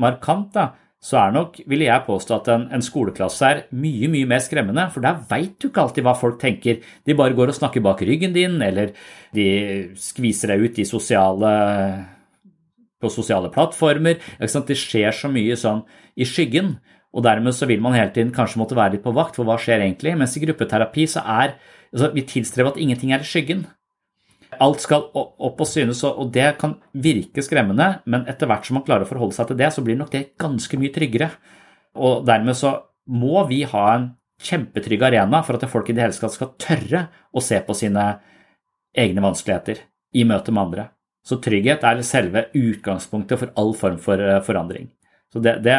[0.00, 0.70] markant, da,
[1.02, 4.84] så er nok, vil jeg påstå, at en, en, skoleklasse er mye mye mer skremmende,
[4.94, 6.78] for der veit du ikke alltid hva folk tenker.
[7.02, 8.92] De bare går og snakker bak ryggen din, eller
[9.34, 9.46] de
[9.98, 11.50] skviser deg ut i sosiale,
[13.02, 14.22] på sosiale plattformer.
[14.38, 15.82] Det skjer så mye sånn
[16.14, 16.76] i skyggen,
[17.12, 19.58] og dermed så vil man hele tiden kanskje måtte være litt på vakt for hva
[19.60, 21.56] skjer egentlig, mens i gruppeterapi så er
[21.90, 23.66] altså, vi tilstreber at ingenting er i skyggen.
[24.62, 28.86] Alt skal opp og synes, og det kan virke skremmende, men etter hvert som man
[28.86, 31.32] klarer å forholde seg til det, så blir nok det ganske mye tryggere.
[31.98, 32.76] Og dermed så
[33.10, 34.10] må vi ha en
[34.42, 38.06] kjempetrygg arena for at folk i det hele tatt skal tørre å se på sine
[38.94, 39.82] egne vanskeligheter
[40.18, 40.88] i møte med andre.
[41.26, 44.88] Så trygghet er selve utgangspunktet for all form for eh, forandring.
[45.32, 45.76] Så det, det,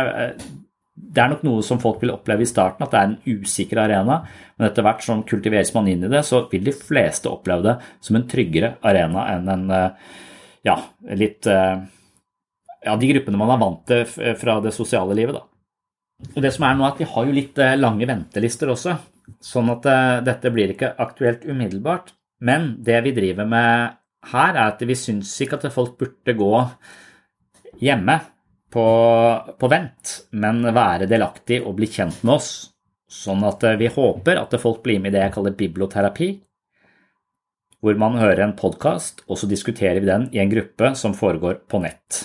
[0.93, 3.79] det er nok noe som folk vil oppleve i starten, at det er en usikker
[3.81, 4.19] arena.
[4.57, 7.73] Men etter hvert som kultiveres man inn i det, så vil de fleste oppleve det
[8.05, 10.11] som en tryggere arena enn en eh,
[10.69, 10.75] ja,
[11.17, 11.81] litt eh,
[12.83, 15.39] ja, de gruppene man er vant til fra det sosiale livet.
[15.39, 16.29] Da.
[16.35, 18.97] Og det som er nå, er at vi har jo litt eh, lange ventelister også.
[19.43, 19.87] Sånn at
[20.27, 22.11] dette blir ikke aktuelt umiddelbart.
[22.43, 23.97] Men det vi driver med
[24.29, 26.51] her, er at vi syns ikke at folk burde gå
[27.81, 28.17] hjemme
[28.73, 28.85] på,
[29.59, 32.51] på, vent, men være delaktig og bli kjent med oss.
[33.13, 36.29] Sånn at eh, vi håper at folk blir med i det jeg kaller biblioterapi,
[37.83, 41.61] hvor man hører en podkast, og så diskuterer vi den i en gruppe som foregår
[41.69, 42.23] på nett.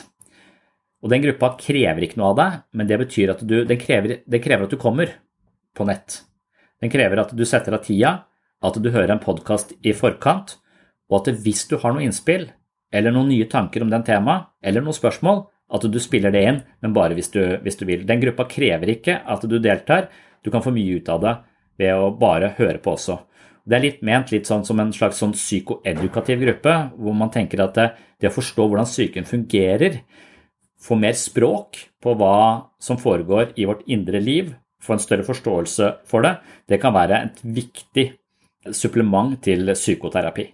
[1.02, 4.20] Og Den gruppa krever ikke noe av deg, men det betyr at du, den, krever,
[4.24, 5.12] den krever at du kommer
[5.76, 6.22] på nett.
[6.82, 8.14] Den krever at du setter av tida,
[8.62, 10.56] at du hører en podkast i forkant,
[11.10, 12.48] og at hvis du har noe innspill
[12.94, 16.60] eller noen nye tanker om den temaet, eller noen spørsmål, at du spiller det inn,
[16.82, 18.06] men bare hvis du, hvis du, vil.
[18.08, 20.08] Den gruppa krever ikke at du deltar,
[20.42, 21.34] du kan få mye ut av det
[21.78, 23.18] ved å bare høre på også.
[23.68, 27.60] Det er litt ment litt sånn som en slags sånn psykoedukativ gruppe, hvor man tenker
[27.60, 30.00] at det, det å forstå hvordan psyken fungerer,
[30.80, 35.90] få mer språk på hva som foregår i vårt indre liv, få en større forståelse
[36.08, 36.38] for det,
[36.70, 38.06] det kan være et viktig
[38.72, 40.46] supplement til psykoterapi.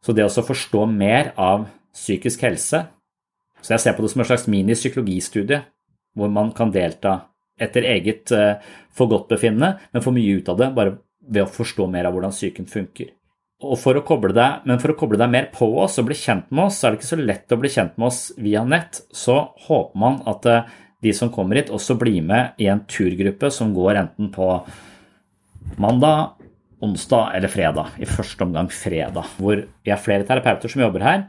[0.00, 1.66] Så det å forstå mer av
[1.96, 2.84] psykisk helse,
[3.60, 5.62] så jeg ser på det som en slags mini-psykologistudie,
[6.16, 7.16] hvor man kan delta
[7.60, 8.58] etter eget uh,
[8.96, 10.96] forgodtbefinnende, men få mye ut av det bare
[11.30, 13.12] ved å forstå mer av hvordan psyken funker.
[13.60, 16.16] Og for å koble deg, men for å koble deg mer på oss og bli
[16.16, 18.62] kjent med oss, så er det ikke så lett å bli kjent med oss via
[18.64, 19.02] nett.
[19.12, 19.36] Så
[19.66, 23.74] håper man at uh, de som kommer hit, også blir med i en turgruppe som
[23.76, 24.48] går enten på
[25.80, 26.40] mandag,
[26.80, 27.92] onsdag eller fredag.
[28.00, 31.28] I første omgang fredag, hvor vi er flere terapeuter som jobber her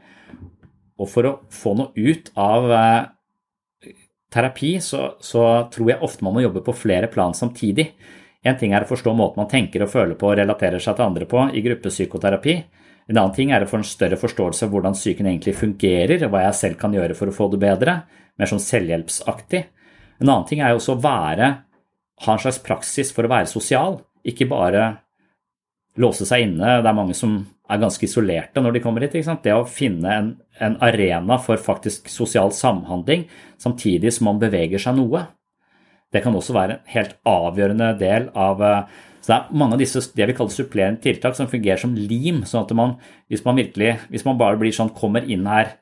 [1.01, 3.91] og for å få noe ut av eh,
[4.31, 7.89] terapi, så, så, tror jeg ofte man må jobbe på flere plan samtidig.
[8.45, 11.07] En ting er å forstå måten man tenker og føler på og relaterer seg til
[11.07, 12.61] andre på i gruppepsykoterapi,
[13.09, 16.31] En annen ting er å få en større forståelse av hvordan psyken egentlig fungerer, og
[16.31, 17.95] hva jeg selv kan gjøre for å få det bedre,
[18.39, 19.63] mer sånn selvhjelpsaktig.
[20.21, 21.49] En annen ting er jo også å være,
[22.23, 24.85] ha en slags praksis for å være sosial, ikke bare
[25.99, 26.77] låse seg inne.
[26.85, 27.39] Det er mange som
[27.71, 29.15] er ganske isolerte når de kommer hit.
[29.15, 33.27] Det å finne en, en, arena for faktisk sosial samhandling
[33.61, 35.25] samtidig som man beveger seg noe,
[36.11, 39.81] det kan også være en helt avgjørende del av eh, så det er mange av
[39.83, 42.41] disse det vi kaller supplerende tiltak som fungerer som lim.
[42.41, 42.95] sånn at man,
[43.29, 45.75] hvis man virkelig, hvis man bare blir sånn, kommer inn her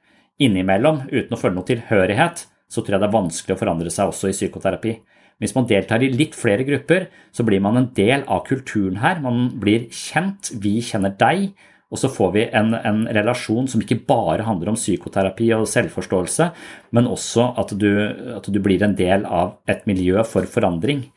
[0.43, 4.11] innimellom uten å føle noe tilhørighet, så tror jeg det er vanskelig å forandre seg
[4.11, 4.97] også i psykoterapi.
[5.39, 9.21] Hvis man deltar i litt flere grupper, så blir man en del av kulturen her.
[9.23, 11.53] Man blir kjent, vi kjenner deg,
[11.89, 16.49] og så får vi en, en, relasjon som ikke bare handler om psykoterapi og selvforståelse,
[16.93, 17.89] men også at du,
[18.37, 21.07] at du blir en del av et miljø for forandring.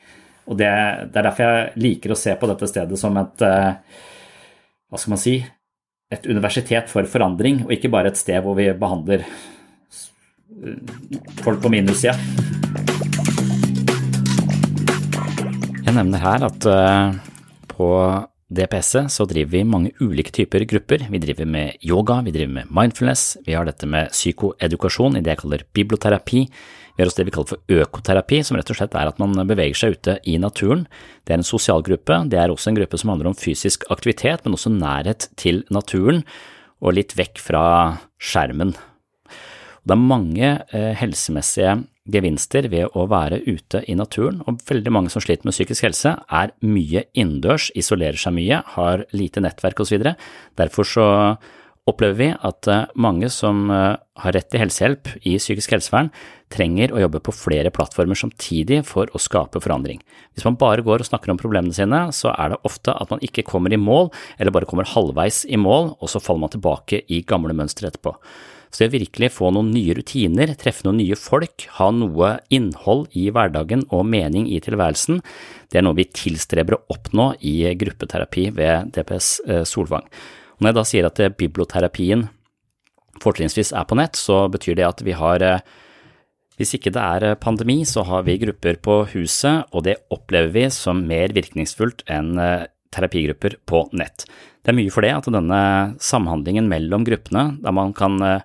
[0.49, 0.71] Og det,
[1.13, 4.01] det, er derfor jeg liker å se på dette stedet som et eh,
[4.89, 5.37] hva skal man si,
[6.13, 9.29] et universitet for forandring, og ikke bare et sted hvor vi behandler
[11.45, 12.17] folk på minussida.
[15.83, 17.17] Jeg nevner her at eh,
[17.69, 17.89] på
[18.53, 21.07] DPS-et så driver vi mange ulike typer grupper.
[21.11, 25.35] Vi driver med yoga, vi driver med mindfulness, vi har dette med psykoedukasjon i det
[25.35, 26.45] jeg kaller biblioterapi.
[26.93, 29.35] Vi har også det vi kaller for økoterapi, som rett og slett er at man
[29.49, 30.85] beveger seg ute i naturen.
[31.25, 34.45] Det er en sosial gruppe, det er også en gruppe som handler om fysisk aktivitet,
[34.45, 36.21] men også nærhet til naturen,
[36.83, 37.65] og litt vekk fra
[38.21, 38.75] skjermen.
[39.83, 41.81] Det er mange eh, helsemessige
[42.11, 46.17] gevinster ved å være ute i naturen, og veldig mange som sliter med psykisk helse,
[46.19, 50.09] er mye innendørs, isolerer seg mye, har lite nettverk osv.
[50.59, 51.09] Derfor så
[51.91, 56.13] opplever vi at eh, mange som eh, har rett til helsehjelp i psykisk helsevern,
[56.53, 60.03] trenger å jobbe på flere plattformer samtidig for å skape forandring.
[60.35, 63.23] Hvis man bare går og snakker om problemene sine, så er det ofte at man
[63.25, 67.03] ikke kommer i mål, eller bare kommer halvveis i mål, og så faller man tilbake
[67.11, 68.15] i gamle mønstre etterpå.
[68.73, 73.27] Det å virkelig få noen nye rutiner, treffe noen nye folk, ha noe innhold i
[73.35, 75.21] hverdagen og mening i tilværelsen,
[75.69, 80.09] det er noe vi tilstreber å oppnå i gruppeterapi ved DPS eh, Solvang.
[80.57, 82.27] Og når jeg da sier at eh, biblioterapien
[83.23, 85.65] fortrinnsvis er på nett, så betyr det at vi har eh,
[86.57, 90.67] hvis ikke det er pandemi, så har vi grupper på huset, og det opplever vi
[90.73, 92.37] som mer virkningsfullt enn
[92.93, 94.27] terapigrupper på nett.
[94.63, 95.63] Det er mye for det at denne
[96.03, 98.45] samhandlingen mellom gruppene, der man kan eh,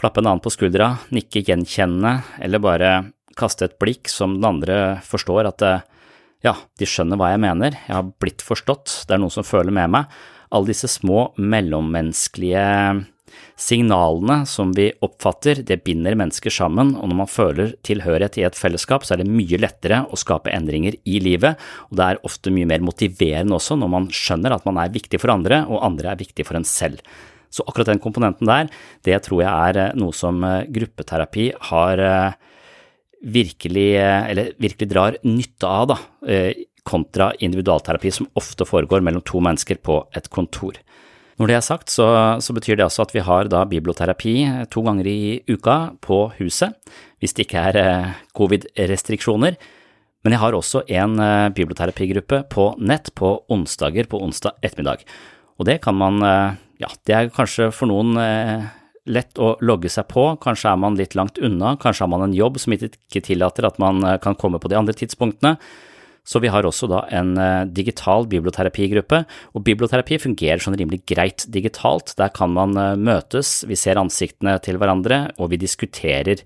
[0.00, 2.92] klappe en annen på skuldra, nikke gjenkjennende, eller bare
[3.36, 5.84] kaste et blikk som den andre forstår at eh,
[6.46, 9.74] ja, de skjønner hva jeg mener, jeg har blitt forstått, det er noen som føler
[9.74, 10.16] med meg.
[10.52, 12.64] Alle disse små mellommenneskelige
[13.58, 18.58] Signalene som vi oppfatter, det binder mennesker sammen, og når man føler tilhørighet i et
[18.58, 21.60] fellesskap, så er det mye lettere å skape endringer i livet,
[21.90, 25.20] og det er ofte mye mer motiverende også når man skjønner at man er viktig
[25.22, 27.04] for andre, og andre er viktig for en selv.
[27.52, 28.70] Så akkurat den komponenten der,
[29.04, 32.38] det tror jeg er eh, noe som eh, gruppeterapi har eh,
[33.22, 35.96] virkelig, eller virkelig drar nytte av, da,
[36.82, 40.80] kontra individualterapi som ofte foregår mellom to mennesker på et kontor.
[41.40, 42.06] Når det er sagt, så,
[42.44, 44.34] så, betyr det altså at vi har da biblioterapi
[44.72, 46.76] to ganger i uka på huset,
[47.22, 49.56] hvis det ikke er eh, covid-restriksjoner.
[50.22, 55.06] Men jeg har også en eh, biblioterapigruppe på nett på onsdager på onsdag ettermiddag.
[55.58, 58.18] Og det kan man, eh, ja, det er kanskje for noen
[59.02, 62.36] lett å logge seg på, kanskje er man litt langt unna, kanskje har man en
[62.36, 65.56] jobb som ikke tillater at man kan komme på de andre tidspunktene.
[66.22, 71.46] Så vi har også da en eh, digital biblioterapigruppe, og biblioterapi fungerer sånn rimelig greit
[71.50, 72.14] digitalt.
[72.18, 76.44] Der kan man eh, møtes, vi ser ansiktene til hverandre, og vi diskuterer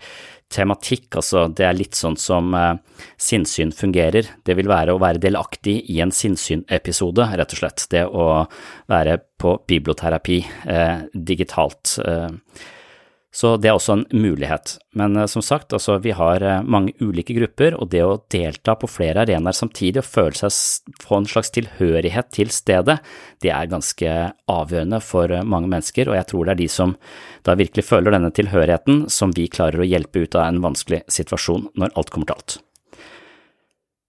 [0.52, 2.76] tematikk, altså det er litt sånn som uh,
[3.18, 4.28] sinnssyn fungerer.
[4.46, 7.86] Det vil være å være delaktig i en sinnssyn-episode, rett og slett.
[7.90, 8.28] Det å
[8.90, 10.38] være på biblioterapi
[10.70, 11.96] eh, digitalt.
[11.98, 12.30] Uh,
[13.36, 14.78] så det er også en mulighet.
[14.96, 18.76] Men eh, som sagt, altså, vi har eh, mange ulike grupper, og det å delta
[18.80, 22.96] på flere arenaer samtidig og føle seg få en slags tilhørighet til stedet,
[23.44, 24.14] det er ganske
[24.52, 26.96] avgjørende for eh, mange mennesker, og jeg tror det er de som
[27.46, 31.68] da virkelig føler denne tilhørigheten, som vi klarer å hjelpe ut av en vanskelig situasjon
[31.76, 32.62] når alt kommer til alt.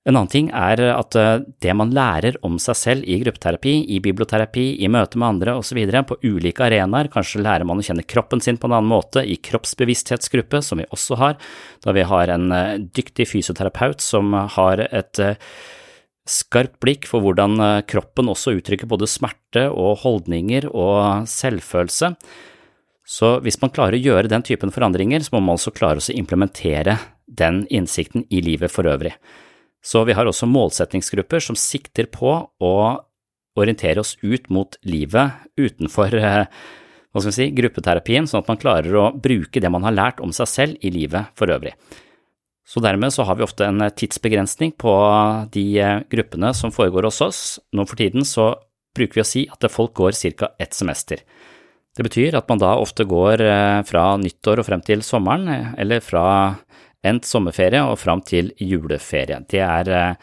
[0.07, 3.99] En annen ting er at eh, det man lærer om seg selv i gruppeterapi, i
[4.03, 5.81] biblioterapi, i møte med andre osv.
[6.07, 9.35] på ulike arenaer, kanskje lærer man å kjenne kroppen sin på en annen måte i
[9.43, 11.35] kroppsbevissthetsgruppe, som vi også har,
[11.83, 15.35] da vi har en eh, dyktig fysioterapeut som har et eh,
[16.27, 22.09] skarpt blikk for hvordan kroppen også uttrykker både smerte og holdninger og selvfølelse.
[23.07, 26.15] Så hvis man klarer å gjøre den typen forandringer, så må man også klare å
[26.19, 26.97] implementere
[27.27, 29.15] den innsikten i livet for øvrig.
[29.83, 32.73] Så vi har også målsettingsgrupper som sikter på å
[33.57, 38.93] orientere oss ut mot livet utenfor hva skal vi si, gruppeterapien, sånn at man klarer
[38.99, 41.73] å bruke det man har lært om seg selv i livet for øvrig.
[42.67, 44.93] Så dermed så har vi ofte en tidsbegrensning på
[45.53, 45.65] de
[46.11, 47.41] gruppene som foregår hos oss.
[47.71, 48.51] Nå for tiden så
[48.97, 50.51] bruker vi å si at folk går ca.
[50.59, 51.23] ett semester.
[51.95, 53.41] Det betyr at man da ofte går
[53.87, 56.25] fra nyttår og frem til sommeren, eller fra
[57.05, 59.41] endt sommerferie og fram til juleferie.
[59.49, 60.17] Det er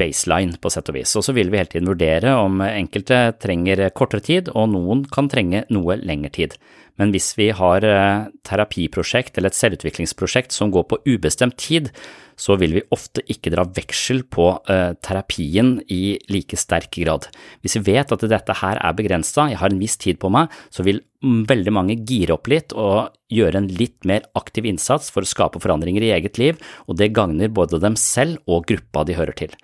[0.00, 1.12] baseline, på sett og vis.
[1.18, 5.28] Og så vil vi hele tiden vurdere om enkelte trenger kortere tid, og noen kan
[5.32, 6.56] trenge noe lengre tid.
[6.98, 11.92] Men hvis vi har eh, terapiprosjekt eller et selvutviklingsprosjekt som går på ubestemt tid,
[12.40, 17.28] så vil vi ofte ikke dra veksel på uh, terapien i like sterk grad.
[17.60, 20.48] Hvis vi vet at dette her er begrensa, jeg har en viss tid på meg,
[20.72, 25.26] så vil veldig mange gire opp litt og gjøre en litt mer aktiv innsats for
[25.26, 26.56] å skape forandringer i eget liv,
[26.88, 29.54] og det gagner både dem selv og gruppa de hører til.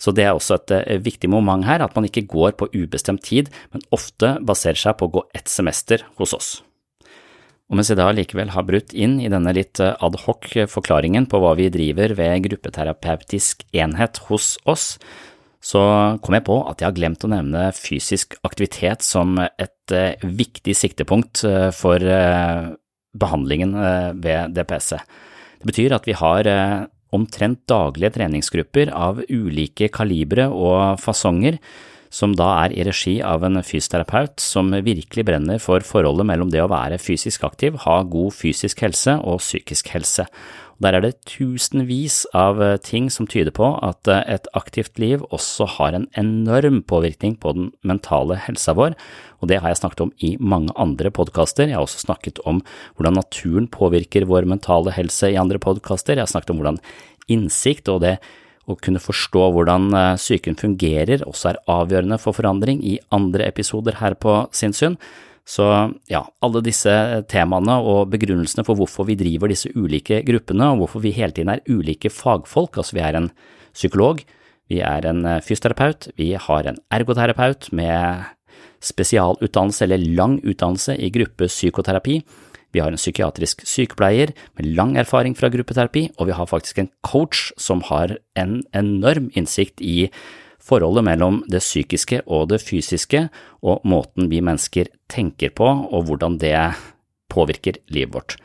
[0.00, 3.26] Så det er også et eh, viktig moment her, at man ikke går på ubestemt
[3.26, 6.50] tid, men ofte baserer seg på å gå ett semester hos oss.
[7.70, 11.38] Og mens jeg da likevel har brutt inn i denne litt eh, adhoc forklaringen på
[11.42, 14.96] hva vi driver ved gruppeterapeutisk enhet hos oss,
[15.62, 15.80] så
[16.24, 20.74] kom jeg på at jeg har glemt å nevne fysisk aktivitet som et eh, viktig
[20.74, 21.44] siktepunkt
[21.76, 22.10] for
[23.10, 23.74] behandlingen
[24.22, 24.94] ved DPS.
[25.60, 26.48] Det betyr at vi har
[27.14, 31.58] omtrent daglige treningsgrupper av ulike kalibre og fasonger,
[32.10, 36.62] som da er i regi av en fysioterapeut som virkelig brenner for forholdet mellom det
[36.64, 40.26] å være fysisk aktiv, ha god fysisk helse og psykisk helse.
[40.80, 45.92] Der er det tusenvis av ting som tyder på at et aktivt liv også har
[45.96, 48.96] en enorm påvirkning på den mentale helsa vår,
[49.44, 51.68] og det har jeg snakket om i mange andre podkaster.
[51.68, 52.62] Jeg har også snakket om
[52.96, 56.16] hvordan naturen påvirker vår mentale helse i andre podkaster.
[56.16, 56.80] Jeg har snakket om hvordan
[57.30, 58.16] innsikt og det
[58.70, 63.98] å kunne forstå hvordan eh, psyken fungerer også er avgjørende for forandring i andre episoder
[64.00, 64.98] her på Sinnssyn.
[65.50, 65.66] Så
[66.10, 66.92] ja, alle disse
[67.30, 71.50] temaene og begrunnelsene for hvorfor vi driver disse ulike gruppene, og hvorfor vi hele tiden
[71.54, 73.30] er ulike fagfolk, altså vi er en
[73.74, 74.22] psykolog,
[74.70, 78.28] vi er en eh, fysioterapeut, vi har en ergoterapeut med
[78.84, 82.20] spesialutdannelse eller lang utdannelse i gruppepsykoterapi.
[82.74, 86.90] Vi har en psykiatrisk sykepleier med lang erfaring fra gruppeterapi, og vi har faktisk en
[87.06, 90.10] coach som har en enorm innsikt i
[90.60, 93.26] forholdet mellom det psykiske og det fysiske,
[93.64, 96.54] og måten vi mennesker tenker på, og hvordan det
[97.30, 98.36] påvirker livet vårt.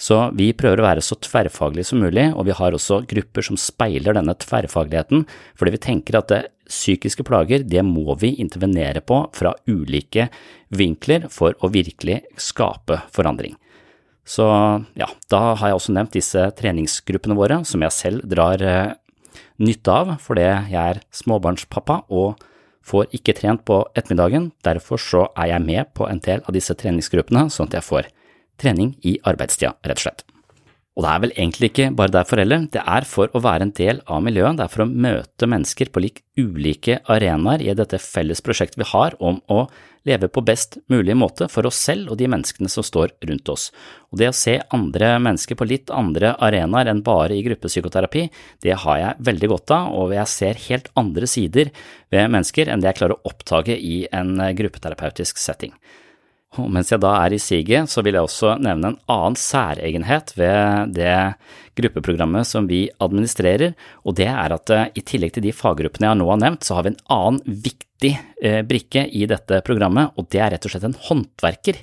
[0.00, 3.58] Så vi prøver å være så tverrfaglige som mulig, og vi har også grupper som
[3.60, 5.26] speiler denne tverrfagligheten,
[5.60, 6.40] fordi vi tenker at det
[6.70, 10.28] psykiske plager, det må vi intervenere på fra ulike
[10.72, 13.56] vinkler for å virkelig skape forandring.
[14.26, 14.46] Så
[14.94, 18.92] ja, da har jeg også nevnt disse treningsgruppene våre, som jeg selv drar eh,
[19.58, 22.38] nytte av fordi jeg er småbarnspappa og
[22.86, 24.50] får ikke trent på ettermiddagen.
[24.66, 28.10] Derfor så er jeg med på en del av disse treningsgruppene, sånn at jeg får
[28.60, 30.24] trening i arbeidstida, rett og slett.
[30.98, 33.76] Og det er vel egentlig ikke bare derfor heller, det er for å være en
[33.78, 38.00] del av miljøet, det er for å møte mennesker på lik ulike arenaer i dette
[38.02, 39.62] felles prosjektet vi har om å
[40.08, 43.68] leve på best mulig måte for oss selv og de menneskene som står rundt oss.
[44.10, 48.26] Og det å se andre mennesker på litt andre arenaer enn bare i gruppepsykoterapi,
[48.64, 51.70] det har jeg veldig godt av, og jeg ser helt andre sider
[52.10, 55.76] ved mennesker enn det jeg klarer å oppdage i en gruppeterapeutisk setting.
[56.58, 60.32] Og mens jeg da er i siget, så vil jeg også nevne en annen særegenhet
[60.34, 61.12] ved det
[61.78, 66.18] gruppeprogrammet som vi administrerer, og det er at eh, i tillegg til de faggruppene jeg
[66.18, 70.26] nå har nevnt, så har vi en annen viktig eh, brikke i dette programmet, og
[70.34, 71.78] det er rett og slett en håndverker.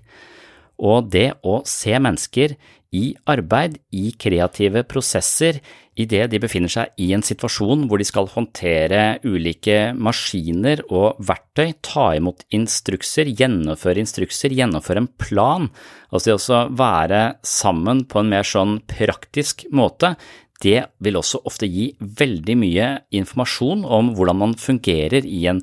[0.84, 2.58] Og det å se mennesker
[2.96, 5.60] i arbeid, i kreative prosesser,
[5.98, 11.74] idet de befinner seg i en situasjon hvor de skal håndtere ulike maskiner og verktøy,
[11.84, 15.70] ta imot instrukser, gjennomføre instrukser, gjennomføre en plan,
[16.12, 20.16] altså det å være sammen på en mer sånn praktisk måte,
[20.64, 25.62] det vil også ofte gi veldig mye informasjon om hvordan man fungerer i en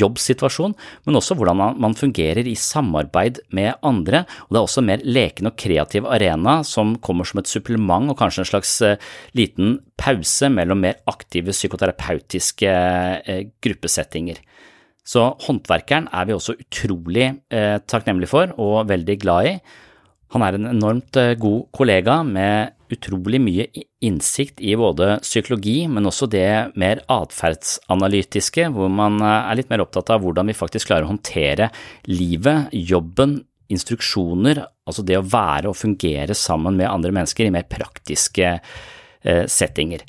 [0.00, 0.74] jobbsituasjon,
[1.06, 4.24] men også hvordan man fungerer i samarbeid med andre.
[4.46, 8.12] og Det er også en mer leken og kreativ arena som kommer som et supplement
[8.12, 9.00] og kanskje en slags eh,
[9.36, 12.76] liten pause mellom mer aktive psykoterapeutiske
[13.24, 14.42] eh, gruppesettinger.
[15.06, 19.58] Så håndverkeren er vi også utrolig eh, takknemlige for og veldig glad i.
[20.34, 23.66] Han er en enormt god kollega med utrolig mye
[24.04, 29.84] innsikt i både psykologi, men også det mer atferdsanalytiske, hvor man eh, er litt mer
[29.84, 31.70] opptatt av hvordan vi faktisk klarer å håndtere
[32.10, 33.40] livet, jobben,
[33.72, 39.44] instruksjoner, altså det å være og fungere sammen med andre mennesker i mer praktiske eh,
[39.50, 40.06] settinger.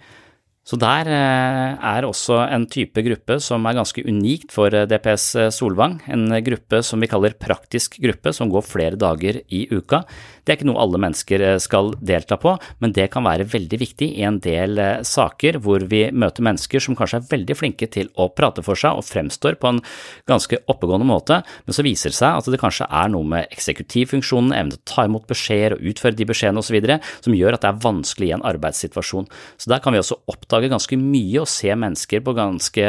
[0.68, 5.28] Så der eh, er også en type gruppe som er ganske unikt for eh, DPS
[5.40, 10.02] eh, Solvang, en gruppe som vi kaller praktisk gruppe, som går flere dager i uka.
[10.44, 12.54] Det er ikke noe alle mennesker skal delta på,
[12.84, 16.96] men det kan være veldig viktig i en del saker hvor vi møter mennesker som
[17.00, 19.82] kanskje er veldig flinke til å prate for seg og fremstår på en
[20.28, 24.56] ganske oppegående måte, men så viser det seg at det kanskje er noe med eksekutivfunksjonen,
[24.56, 26.80] evne til å ta imot beskjeder og utføre de beskjedene osv.,
[27.28, 29.28] som gjør at det er vanskelig i en arbeidssituasjon.
[29.60, 32.86] Så der kan vi også oppdage oppdage ganske mye og se mennesker på ganske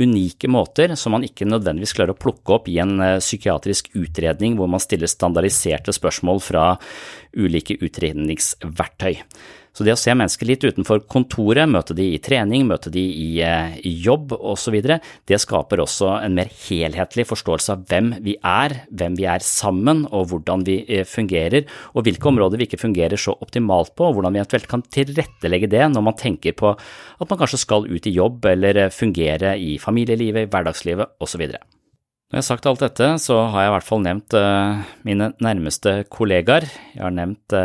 [0.00, 4.58] unike måter som man ikke nødvendigvis klarer å plukke opp i en eh, psykiatrisk utredning
[4.58, 6.66] hvor man stiller standardiserte spørsmål fra
[7.36, 9.20] ulike utredningsverktøy.
[9.70, 13.28] Så det å se mennesker litt utenfor kontoret, møte de i trening, møte de i,
[13.44, 14.76] eh, i jobb osv.,
[15.30, 20.06] det skaper også en mer helhetlig forståelse av hvem vi er, hvem vi er sammen
[20.10, 24.18] og hvordan vi eh, fungerer, og hvilke områder vi ikke fungerer så optimalt på, og
[24.18, 28.10] hvordan vi eventuelt kan tilrettelegge det når man tenker på at man kanskje skal ut
[28.10, 31.46] i jobb eller eh, fungere i familielivet, i hverdagslivet osv.
[31.46, 34.34] Når jeg har sagt alt dette, så har jeg i hvert fall nevnt
[35.02, 36.68] mine nærmeste kollegaer.
[36.94, 37.56] Jeg har nevnt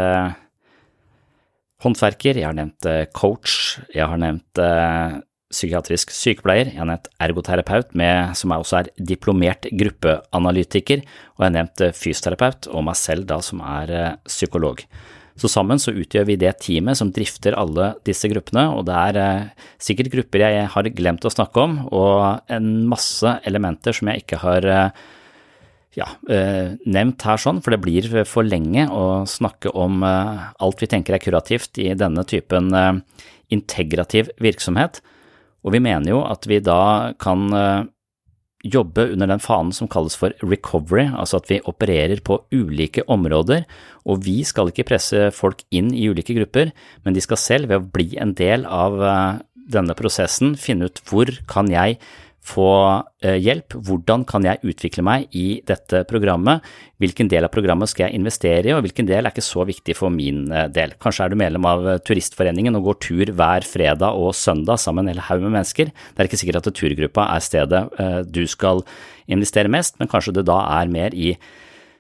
[1.86, 5.18] håndverker, jeg har nevnt eh, coach, jeg har nevnt eh,
[5.54, 11.04] psykiatrisk sykepleier, jeg har nevnt ergoterapeut, med, som også er diplomert gruppeanalytiker,
[11.36, 14.84] og jeg har nevnt eh, fysioterapeut og meg selv da som er psykolog.
[15.36, 19.50] Så sammen så utgjør vi det teamet som drifter alle disse gruppene, og det er
[19.84, 24.40] sikkert grupper jeg har glemt å snakke om, og en masse elementer som jeg ikke
[24.46, 24.70] har
[25.96, 30.84] ja, eh, nevnt her sånn, for det blir for lenge å snakke om eh, alt
[30.84, 32.94] vi tenker er kurativt i denne typen eh,
[33.56, 35.00] integrativ virksomhet,
[35.66, 37.48] og vi mener jo at vi da kan
[38.66, 43.64] jobbe under den fanen som kalles for recovery, altså at vi opererer på ulike områder,
[44.06, 46.70] og vi skal ikke presse folk inn i ulike grupper,
[47.06, 49.02] men de skal selv, ved å bli en del av
[49.66, 51.98] denne prosessen, finne ut hvor kan jeg
[52.46, 52.70] få
[53.26, 53.76] eh, hjelp.
[53.88, 56.66] Hvordan kan jeg utvikle meg i dette programmet?
[57.02, 59.98] Hvilken del av programmet skal jeg investere i, og hvilken del er ikke så viktig
[59.98, 60.94] for min eh, del?
[61.02, 65.10] Kanskje er du medlem av eh, Turistforeningen og går tur hver fredag og søndag sammen
[65.10, 65.92] med en haug med mennesker.
[65.92, 67.84] Det er ikke sikkert at turgruppa er stedet
[68.30, 68.82] du skal
[69.32, 71.34] investere mest, men kanskje det da er mer i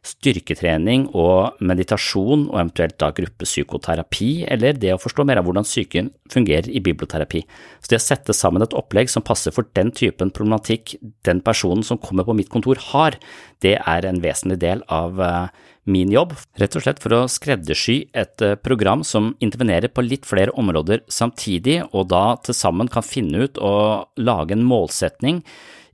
[0.05, 6.11] styrketrening og meditasjon og eventuelt da gruppepsykoterapi, eller det å forstå mer av hvordan psyken
[6.31, 7.43] fungerer i biblioterapi.
[7.81, 10.95] Så det å sette sammen et opplegg som passer for den typen problematikk
[11.27, 13.17] den personen som kommer på mitt kontor har,
[13.65, 17.97] det er en vesentlig del av eh, min jobb, rett og slett for å skreddersy
[18.17, 23.05] et eh, program som intervenerer på litt flere områder samtidig, og da til sammen kan
[23.05, 25.41] finne ut og lage en målsetning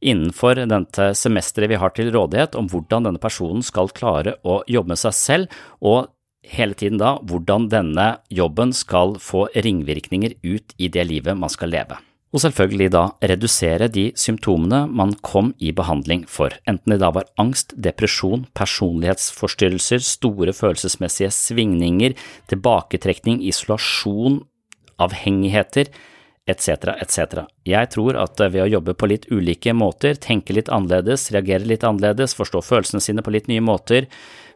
[0.02, 4.94] innenfor dette semesteret vi har til rådighet om hvordan denne personen skal klare å jobbe
[4.94, 6.12] med seg selv, og
[6.52, 11.72] hele tiden da hvordan denne jobben skal få ringvirkninger ut i det livet man skal
[11.74, 12.00] leve.
[12.32, 17.28] Og selvfølgelig da redusere de symptomene man kom i behandling for, enten det da var
[17.42, 22.16] angst, depresjon, personlighetsforstyrrelser, store følelsesmessige svingninger,
[22.52, 24.40] tilbaketrekning, isolasjon,
[25.02, 25.92] avhengigheter,
[26.52, 27.44] etc., etc.
[27.68, 31.86] Jeg tror at ved å jobbe på litt ulike måter, tenke litt annerledes, reagere litt
[31.88, 34.10] annerledes, forstå følelsene sine på litt nye måter,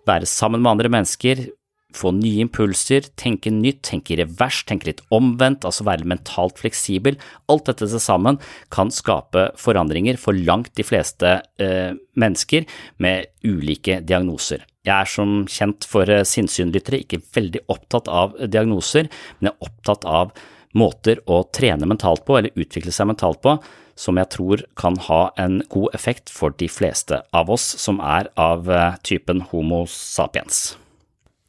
[0.06, 1.48] være sammen med andre mennesker,
[1.96, 7.18] få nye impulser, tenke nytt, tenke i revers, tenke litt omvendt, altså være mentalt fleksibel,
[7.52, 8.40] alt dette til sammen
[8.74, 12.68] kan skape forandringer for langt de fleste eh, mennesker
[13.04, 14.66] med ulike diagnoser.
[14.86, 19.70] Jeg er som kjent for eh, sinnssynlyttere ikke veldig opptatt av diagnoser, men jeg er
[19.70, 20.36] opptatt av
[20.76, 23.58] måter å trene mentalt på eller utvikle seg mentalt på
[23.96, 28.28] som jeg tror kan ha en god effekt for de fleste av oss som er
[28.36, 30.76] av eh, typen homo sapiens.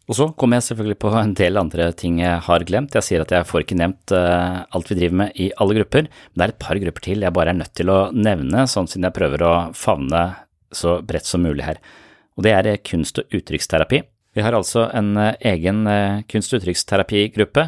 [0.06, 2.94] Og så kommer jeg selvfølgelig på en del andre ting jeg har glemt.
[2.94, 6.06] Jeg sier at jeg får ikke nevnt uh, alt vi driver med i alle grupper,
[6.06, 8.86] men det er et par grupper til jeg bare er nødt til å nevne, sånn
[8.86, 10.20] siden jeg prøver å favne
[10.70, 11.82] så bredt som mulig her.
[12.38, 14.04] Og det er kunst- og uttrykksterapi.
[14.38, 15.82] Vi har altså en egen
[16.30, 17.66] kunst- og uttrykksterapigruppe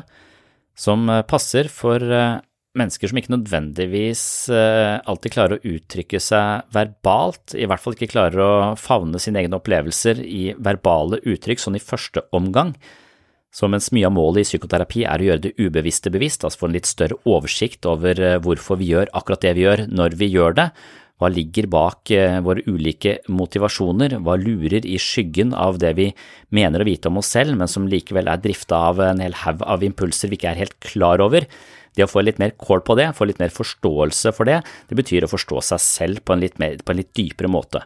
[0.78, 2.38] som eh, passer for eh,
[2.78, 4.22] mennesker som ikke nødvendigvis
[4.54, 9.42] eh, alltid klarer å uttrykke seg verbalt, i hvert fall ikke klarer å favne sine
[9.42, 12.76] egne opplevelser i verbale uttrykk sånn i første omgang.
[13.50, 16.68] Så mens mye av målet i psykoterapi er å gjøre det ubevisste bevisst, altså få
[16.68, 20.58] en litt større oversikt over hvorfor vi gjør akkurat det vi gjør når vi gjør
[20.58, 20.66] det,
[21.18, 24.14] hva ligger bak eh, våre ulike motivasjoner?
[24.22, 26.12] Hva lurer i skyggen av det vi
[26.54, 29.64] mener å vite om oss selv, men som likevel er drifta av en hel haug
[29.66, 31.48] av impulser vi ikke er helt klar over?
[31.98, 34.98] Det å få litt mer kål på det, få litt mer forståelse for det, det
[35.00, 37.82] betyr å forstå seg selv på en litt, mer, på en litt dypere måte.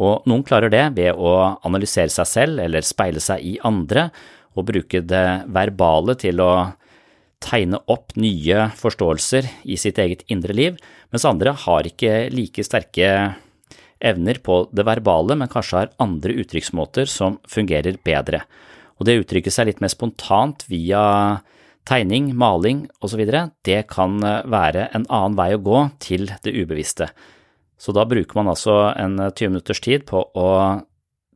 [0.00, 1.34] Og noen klarer det ved å
[1.68, 4.08] analysere seg selv eller speile seg i andre,
[4.56, 6.52] og bruke det verbale til å
[7.40, 10.80] tegne opp nye forståelser i sitt eget indre liv,
[11.10, 13.08] mens andre har ikke like sterke
[14.00, 18.44] evner på det verbale, men kanskje har andre uttrykksmåter som fungerer bedre.
[19.00, 21.02] Og det å uttrykke seg litt mer spontant via
[21.88, 23.24] tegning, maling osv.,
[23.64, 27.10] det kan være en annen vei å gå til det ubevisste.
[27.80, 30.48] Så da bruker man altså en 20 minutters tid på å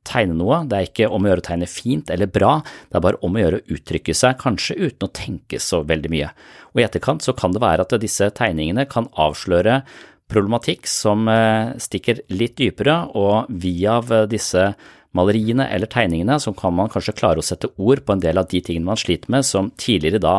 [0.06, 0.62] tegne noe.
[0.68, 2.56] Det er ikke om å gjøre å tegne fint eller bra,
[2.90, 6.12] det er bare om å gjøre å uttrykke seg, kanskje uten å tenke så veldig
[6.12, 6.32] mye.
[6.74, 9.82] Og i etterkant så kan det være at disse tegningene kan avsløre
[10.30, 14.00] problematikk som eh, stikker litt dypere, og via
[14.30, 14.72] disse
[15.14, 18.48] maleriene eller tegningene så kan man kanskje klare å sette ord på en del av
[18.50, 20.36] de tingene man sliter med som tidligere da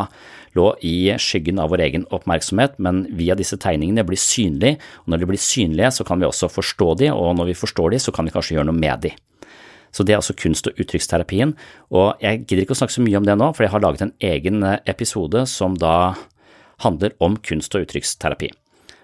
[0.56, 5.22] lå i skyggen av vår egen oppmerksomhet, men via disse tegningene blir synlige, og når
[5.22, 8.14] de blir synlige så kan vi også forstå de, og når vi forstår de så
[8.14, 9.12] kan vi kanskje gjøre noe med de.
[9.96, 11.54] Så det er altså kunst- og uttrykksterapien,
[11.88, 14.04] og jeg gidder ikke å snakke så mye om det nå, for jeg har laget
[14.04, 15.96] en egen episode som da
[16.84, 18.50] handler om kunst- og uttrykksterapi.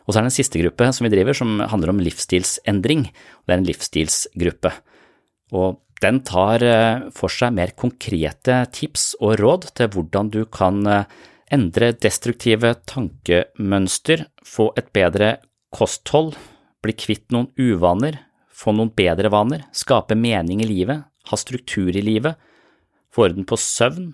[0.05, 3.07] Og så er det en siste gruppe som vi driver, som handler om livsstilsendring.
[3.47, 4.72] Det er en livsstilsgruppe.
[5.55, 10.82] Og den tar eh, for seg mer konkrete tips og råd til hvordan du kan
[10.90, 11.07] eh,
[11.53, 15.36] endre destruktive tankemønster, få et bedre
[15.72, 16.34] kosthold,
[16.82, 18.18] bli kvitt noen uvaner,
[18.53, 22.37] få noen bedre vaner, skape mening i livet, ha struktur i livet,
[23.13, 24.13] få orden på søvn,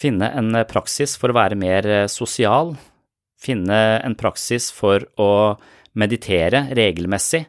[0.00, 2.74] finne en eh, praksis for å være mer sosial,
[3.40, 5.56] finne en praksis for å
[5.96, 7.46] meditere regelmessig,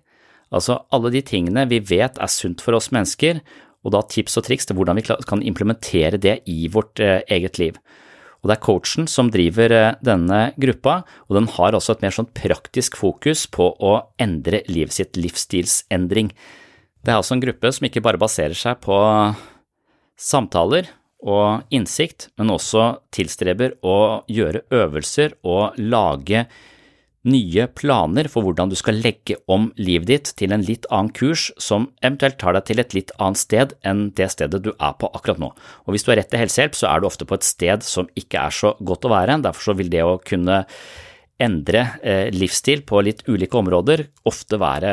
[0.53, 3.41] altså alle de tingene vi vet er sunt for oss mennesker,
[3.85, 7.59] og da tips og triks til hvordan vi kan implementere det i vårt eh, eget
[7.61, 7.77] liv.
[8.47, 12.13] Og Det er coachen som driver eh, denne gruppa, og den har også et mer
[12.15, 16.31] sånn praktisk fokus på å endre livet sitt, livsstilsendring.
[17.03, 18.95] Det er altså en gruppe som ikke bare baserer seg på
[20.15, 20.87] samtaler
[21.27, 26.45] og innsikt, men også tilstreber å gjøre øvelser og lage
[27.27, 31.49] nye planer for hvordan du skal legge om livet ditt til en litt annen kurs
[31.61, 35.09] som eventuelt tar deg til et litt annet sted enn det stedet du er på
[35.11, 35.51] akkurat nå.
[35.85, 38.07] Og hvis du har rett til helsehjelp, så er du ofte på et sted som
[38.15, 40.63] ikke er så godt å være, derfor vil det å kunne
[41.37, 44.91] endre eh, livsstil på litt ulike områder ofte være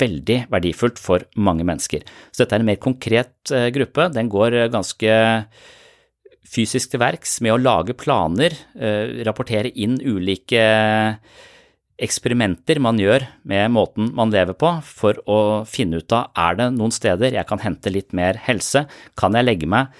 [0.00, 2.02] veldig verdifullt for mange mennesker.
[2.32, 5.18] Så dette er en mer konkret eh, gruppe, den går eh, ganske
[6.54, 8.52] fysisk til verks med å lage planer,
[9.26, 10.60] rapportere inn ulike
[12.02, 15.38] eksperimenter man gjør med måten man lever på for å
[15.68, 18.86] finne ut av er det noen steder jeg kan hente litt mer helse,
[19.18, 19.94] kan jeg legge meg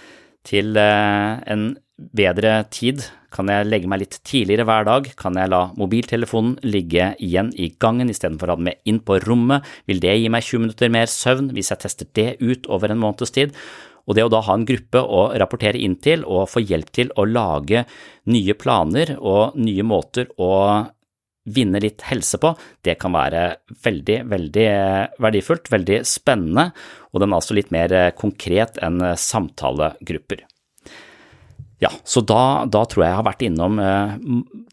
[0.44, 5.08] til en bedre tid kan jeg legge meg litt tidligere hver dag?
[5.18, 9.18] Kan jeg la mobiltelefonen ligge igjen i gangen istedenfor å ha den med inn på
[9.24, 9.66] rommet?
[9.90, 13.02] Vil det gi meg 20 minutter mer søvn hvis jeg tester det ut over en
[13.02, 13.56] måneds tid?
[14.04, 17.10] Og det å da ha en gruppe å rapportere inn til og få hjelp til
[17.18, 17.86] å lage
[18.30, 20.52] nye planer og nye måter å
[21.44, 22.54] vinne litt helse på,
[22.86, 23.44] det kan være
[23.84, 24.68] veldig, veldig
[25.20, 26.70] verdifullt, veldig spennende,
[27.12, 30.46] og den er altså litt mer konkret enn samtalegrupper.
[31.84, 34.12] Ja, så da, da, tror jeg jeg har vært innom eh,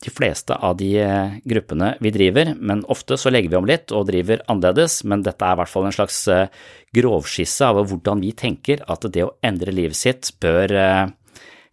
[0.06, 3.92] de fleste av de eh, gruppene vi driver, men ofte så legger vi om litt
[3.92, 6.46] og driver annerledes, men dette er i hvert fall en slags eh,
[6.96, 10.72] grovskisse av hvordan vi tenker at det å endre livet sitt bør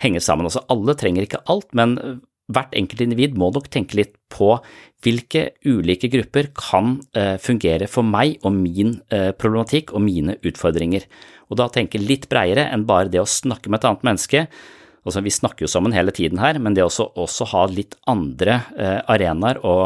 [0.03, 0.49] henge sammen.
[0.49, 1.95] Altså alle trenger ikke alt, men
[2.49, 4.55] hvert enkelt individ må nok tenke litt på
[5.05, 6.97] hvilke ulike grupper kan
[7.45, 8.97] fungere for meg og min
[9.39, 11.05] problematikk og mine utfordringer,
[11.53, 14.47] og da tenke litt bredere enn bare det å snakke med et annet menneske
[15.09, 17.97] Altså, vi snakker jo sammen hele tiden her, men det å også, også, ha litt
[18.11, 19.77] andre eh, arenaer å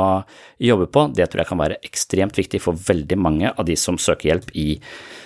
[0.59, 4.01] jobbe på, det tror jeg kan være ekstremt viktig for veldig mange av de som
[4.03, 4.67] søker hjelp i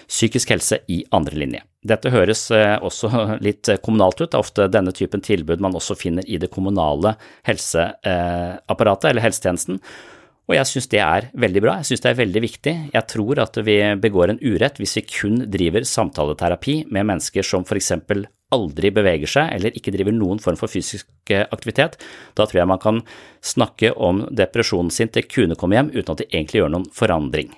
[0.07, 1.63] psykisk helse i andre linje.
[1.87, 3.09] Dette høres eh, også
[3.47, 7.17] litt kommunalt ut, det er ofte denne typen tilbud man også finner i det kommunale
[7.49, 9.81] helseapparatet eller helsetjenesten.
[10.47, 12.75] Og jeg synes det er veldig bra, jeg synes det er veldig viktig.
[12.93, 17.65] Jeg tror at vi begår en urett hvis vi kun driver samtaleterapi med mennesker som
[17.67, 21.99] for eksempel aldri beveger seg eller ikke driver noen form for fysisk eh, aktivitet.
[22.39, 23.03] Da tror jeg man kan
[23.45, 27.51] snakke om depresjonen sin til kuene kommer hjem uten at de egentlig gjør noen forandring.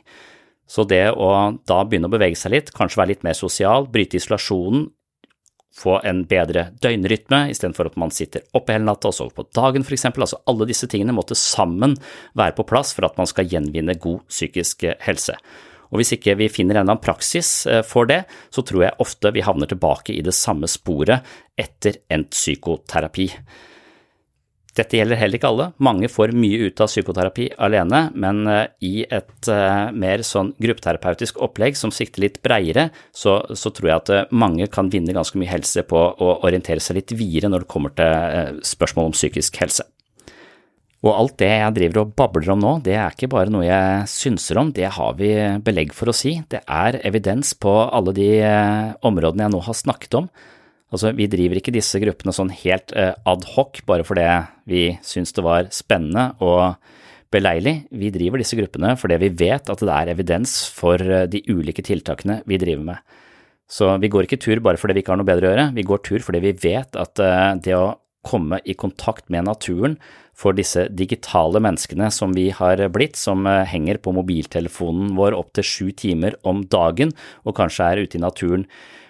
[0.69, 1.29] Så det å
[1.69, 4.89] da begynne å bevege seg litt, kanskje være litt mer sosial, bryte isolasjonen,
[5.79, 9.85] få en bedre døgnrytme istedenfor at man sitter oppe hele natta og sover på dagen
[9.87, 10.09] f.eks.
[10.11, 11.95] Altså alle disse tingene måtte sammen
[12.39, 15.37] være på plass for at man skal gjenvinne god psykisk helse.
[15.89, 18.23] Og hvis ikke vi finner en eller annen praksis eh, for det,
[18.55, 21.27] så tror jeg ofte vi havner tilbake i det samme sporet
[21.59, 23.31] etter endt psykoterapi.
[24.79, 25.67] Dette gjelder heller ikke alle.
[25.83, 31.41] Mange får mye ut av psykoterapi alene, men eh, i et uh, mer sånn gruppeterapeutisk
[31.43, 35.41] opplegg som sikter litt breiere, så, så, tror jeg at eh, mange kan vinne ganske
[35.41, 39.59] mye helse på å orientere seg litt videre når det kommer til spørsmål om psykisk
[39.65, 39.87] helse.
[41.07, 44.07] Og alt det jeg driver og babler om nå, det er ikke bare noe jeg
[44.11, 45.31] synser om, det har vi
[45.63, 46.41] belegg for å si.
[46.51, 50.27] Det er evidens på alle de uh, områdene jeg nå har snakket om.
[50.91, 54.27] Altså, vi driver ikke disse gruppene sånn helt uh, ad hoc bare fordi
[54.67, 56.81] vi syns det var spennende og
[57.31, 57.77] beleilig.
[57.95, 61.85] Vi driver disse gruppene fordi vi vet at det er evidens for uh, de ulike
[61.87, 63.17] tiltakene vi driver med.
[63.71, 65.87] Så vi går ikke tur bare fordi vi ikke har noe bedre å gjøre, vi
[65.87, 67.21] går tur fordi vi vet at
[67.61, 67.91] det å
[68.27, 69.97] komme i kontakt med naturen
[70.39, 75.91] for disse digitale menneskene som vi har blitt, som henger på mobiltelefonen vår opptil sju
[75.93, 77.15] timer om dagen
[77.45, 78.67] og kanskje er ute i naturen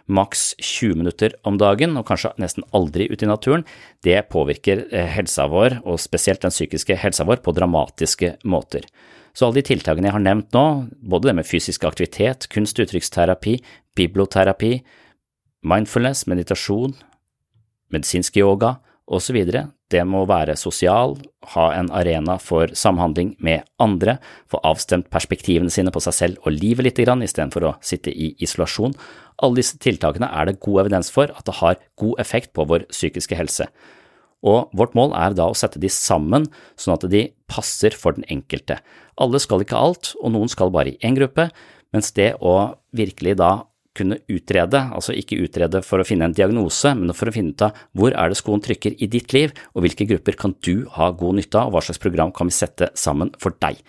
[0.09, 3.65] maks 20 minutter om dagen, og kanskje nesten aldri ute i naturen,
[4.05, 8.89] det påvirker eh, helsa vår, og spesielt den psykiske helsa vår, på dramatiske måter.
[9.37, 10.65] Så alle de tiltakene jeg har nevnt nå,
[11.13, 13.59] både det med fysisk aktivitet, kunst- og uttrykksterapi,
[13.99, 14.73] biblioterapi,
[15.69, 16.97] mindfulness, meditasjon,
[17.93, 18.79] medisinsk yoga
[19.09, 19.39] osv.,
[19.89, 21.15] det må være sosial,
[21.55, 24.19] ha en arena for samhandling med andre,
[24.51, 28.93] få avstemt perspektivene sine på seg selv og livet litt istedenfor å sitte i isolasjon.
[29.41, 32.85] Alle disse tiltakene er det god evidens for at det har god effekt på vår
[32.93, 33.69] psykiske helse.
[34.47, 36.47] Og vårt mål er da å sette de sammen
[36.79, 38.79] sånn at de passer for den enkelte.
[39.19, 41.49] Alle skal ikke alt, og noen skal bare i én gruppe,
[41.95, 43.53] mens det å virkelig da
[43.99, 47.67] kunne utrede, altså ikke utrede for å finne en diagnose, men for å finne ut
[47.67, 51.11] av hvor er det skoen trykker i ditt liv, og hvilke grupper kan du ha
[51.11, 53.81] god nytte av, og hva slags program kan vi sette sammen for deg.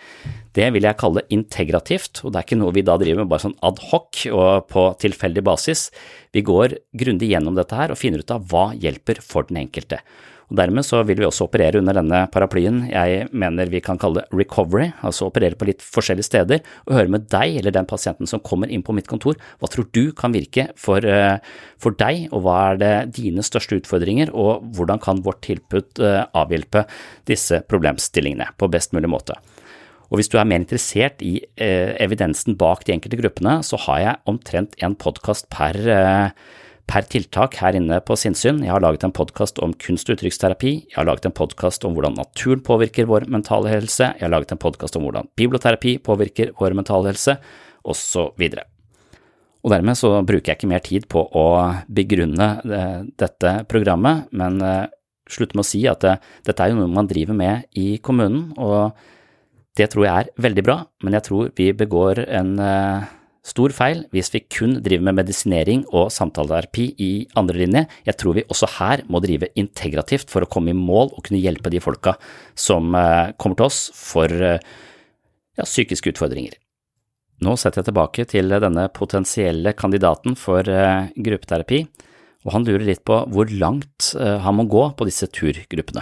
[0.56, 3.46] Det vil jeg kalle integrativt, og det er ikke noe vi da driver med bare
[3.46, 5.88] sånn ad hoc og på tilfeldig basis.
[6.34, 10.02] Vi går grundig gjennom dette her og finner ut av hva hjelper for den enkelte.
[10.50, 14.24] Og Dermed så vil vi også operere under denne paraplyen jeg mener vi kan kalle
[14.34, 18.42] recovery, altså operere på litt forskjellige steder, og høre med deg eller den pasienten som
[18.42, 21.38] kommer inn på mitt kontor, hva tror du kan virke for, eh,
[21.78, 26.24] for deg, og hva er det dine største utfordringer, og hvordan kan vårt tilbud eh,
[26.34, 26.84] avhjelpe
[27.30, 29.38] disse problemstillingene på best mulig måte.
[30.10, 34.00] Og hvis du er mer interessert i eh, evidensen bak de enkelte gruppene, så har
[34.02, 36.32] jeg omtrent en podkast per eh,
[36.90, 38.64] per tiltak her inne på sinnssyn.
[38.64, 41.94] Jeg har laget en podkast om kunst- og uttrykksterapi, jeg har laget en podkast om
[41.94, 46.50] hvordan naturen påvirker vår mentale helse, jeg har laget en podkast om hvordan biblioterapi påvirker
[46.58, 47.36] vår mentale helse,
[47.86, 48.42] osv.
[49.60, 51.46] Og dermed så bruker jeg ikke mer tid på å
[51.86, 54.90] begrunne eh, dette programmet, men eh,
[55.30, 56.18] slutter med å si at eh,
[56.48, 58.96] dette er jo noe man driver med i kommunen, og
[59.78, 62.56] det tror jeg er veldig bra, men jeg tror vi begår en
[63.40, 67.86] Stor feil hvis vi kun driver med medisinering og samtaleterapi i andre linje.
[68.04, 71.40] Jeg tror vi også her må drive integrativt for å komme i mål og kunne
[71.40, 72.18] hjelpe de folka
[72.52, 74.60] som eh, kommer til oss for eh,
[75.56, 76.58] ja, psykiske utfordringer.
[77.40, 81.80] Nå setter jeg tilbake til denne potensielle kandidaten for eh, gruppeterapi,
[82.44, 86.00] og han lurer litt på hvor langt han må gå på disse turgruppene.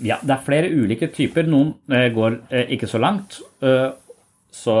[0.00, 1.44] Ja, det er flere ulike typer.
[1.44, 1.74] Noen
[2.16, 2.38] går
[2.72, 3.36] ikke så langt.
[3.60, 4.76] Så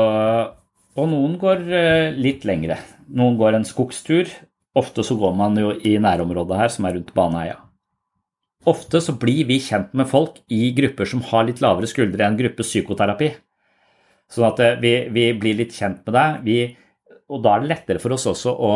[0.98, 2.78] og noen går eh, litt lengre.
[3.14, 4.30] Noen går en skogstur.
[4.78, 7.58] Ofte så går man jo i nærområdet her, som er rundt Baneheia.
[8.70, 12.36] Ofte så blir vi kjent med folk i grupper som har litt lavere skuldre enn
[12.38, 13.30] gruppe psykoterapi.
[14.30, 16.42] Sånn at eh, vi, vi blir litt kjent med deg.
[16.46, 16.58] Vi,
[17.30, 18.74] og da er det lettere for oss også å,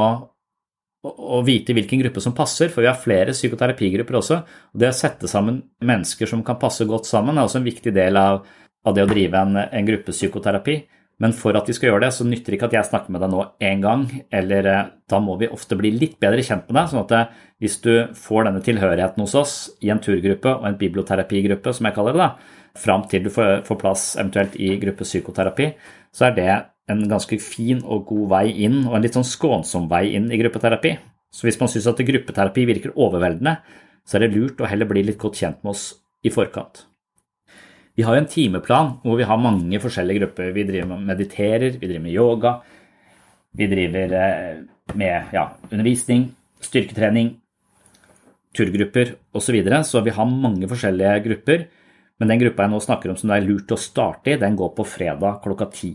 [1.04, 4.40] å, å, vite hvilken gruppe som passer, for vi har flere psykoterapigrupper også.
[4.74, 7.94] Og det å sette sammen mennesker som kan passe godt sammen, er også en viktig
[7.94, 8.44] del av,
[8.86, 10.78] av det å drive en, en gruppe psykoterapi.
[11.22, 13.22] Men for at vi skal gjøre det, så nytter det ikke at jeg snakker med
[13.22, 14.02] deg nå én gang,
[14.34, 16.90] eller eh, da må vi ofte bli litt bedre kjent med deg.
[16.90, 19.54] sånn at eh, hvis du får denne tilhørigheten hos oss
[19.84, 23.62] i en turgruppe og en biblioterapigruppe, som jeg kaller det, da, fram til du får,
[23.78, 25.70] plass eventuelt i gruppe psykoterapi,
[26.14, 26.50] så er det
[26.90, 30.40] en ganske fin og god vei inn, og en litt sånn skånsom vei inn i
[30.40, 30.96] gruppeterapi.
[31.34, 33.56] Så hvis man syns at gruppeterapi virker overveldende,
[34.04, 35.86] så er det lurt å heller bli litt godt kjent med oss
[36.26, 36.84] i forkant.
[37.94, 40.50] Vi har jo en timeplan hvor vi har mange forskjellige grupper.
[40.54, 42.54] Vi driver med mediterer, vi driver med yoga,
[43.54, 44.56] vi driver eh,
[44.98, 46.26] med ja, undervisning,
[46.60, 47.36] styrketrening,
[48.54, 49.46] turgrupper osv.
[49.46, 49.84] Så, videre.
[49.84, 51.68] så vi har mange forskjellige grupper.
[52.18, 54.58] Men den gruppa jeg nå snakker om som det er lurt å starte i, den
[54.58, 55.94] går på fredag klokka ti.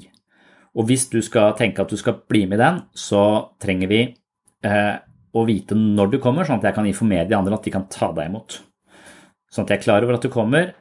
[0.76, 3.22] Og hvis du skal tenke at du skal bli med i den, så
[3.60, 4.96] trenger vi eh,
[5.32, 7.88] å vite når du kommer, sånn at jeg kan informere de andre at de kan
[7.92, 8.60] ta deg imot.
[9.50, 10.76] Sånn at jeg er klar over at du kommer,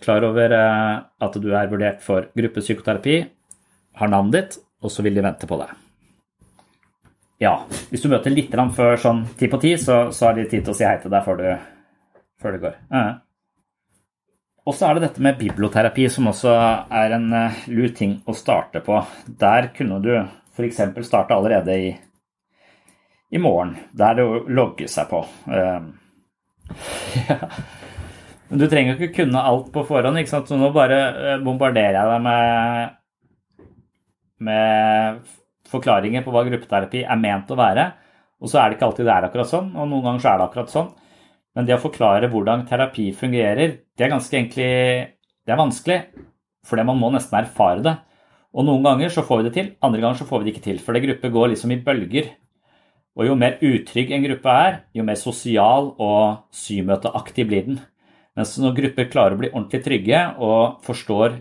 [0.00, 0.96] klar over eh,
[1.26, 3.16] at du er vurdert for gruppepsykoterapi,
[4.00, 5.72] har navnet ditt, og så vil de vente på deg.
[7.40, 7.54] Ja,
[7.88, 10.74] hvis du møter litt før sånn ti på ti, så, så har de tid til
[10.74, 11.46] å si hei til deg før du,
[12.40, 12.76] før du går.
[14.68, 16.52] Og så er det dette med biblioterapi, som også
[16.92, 19.00] er en uh, lur ting å starte på.
[19.40, 20.82] Der kunne du f.eks.
[21.08, 21.90] starte allerede i,
[23.32, 25.24] i morgen, der det logger seg på.
[25.48, 25.88] Uh,
[27.30, 27.40] ja.
[28.50, 30.48] Du trenger jo ikke kunne alt på forhånd, ikke sant?
[30.50, 32.96] så nå bare eh, bombarderer jeg deg med,
[34.48, 35.20] med
[35.70, 37.86] forklaringer på hva gruppeterapi er ment å være.
[38.42, 40.40] Og så er det ikke alltid det er akkurat sånn, og noen ganger så er
[40.40, 40.90] det akkurat sånn.
[41.54, 44.70] Men det å forklare hvordan terapi fungerer, det er ganske egentlig
[45.46, 46.00] det er vanskelig.
[46.66, 47.96] Fordi man må nesten erfare det.
[48.50, 50.66] Og noen ganger så får vi det til, andre ganger så får vi det ikke
[50.66, 50.80] til.
[50.82, 52.32] For det gruppe går liksom i bølger.
[53.18, 57.80] Og jo mer utrygg en gruppe er, jo mer sosial og symøteaktig blir den.
[58.40, 61.34] Mens når grupper klarer å bli ordentlig trygge og forstår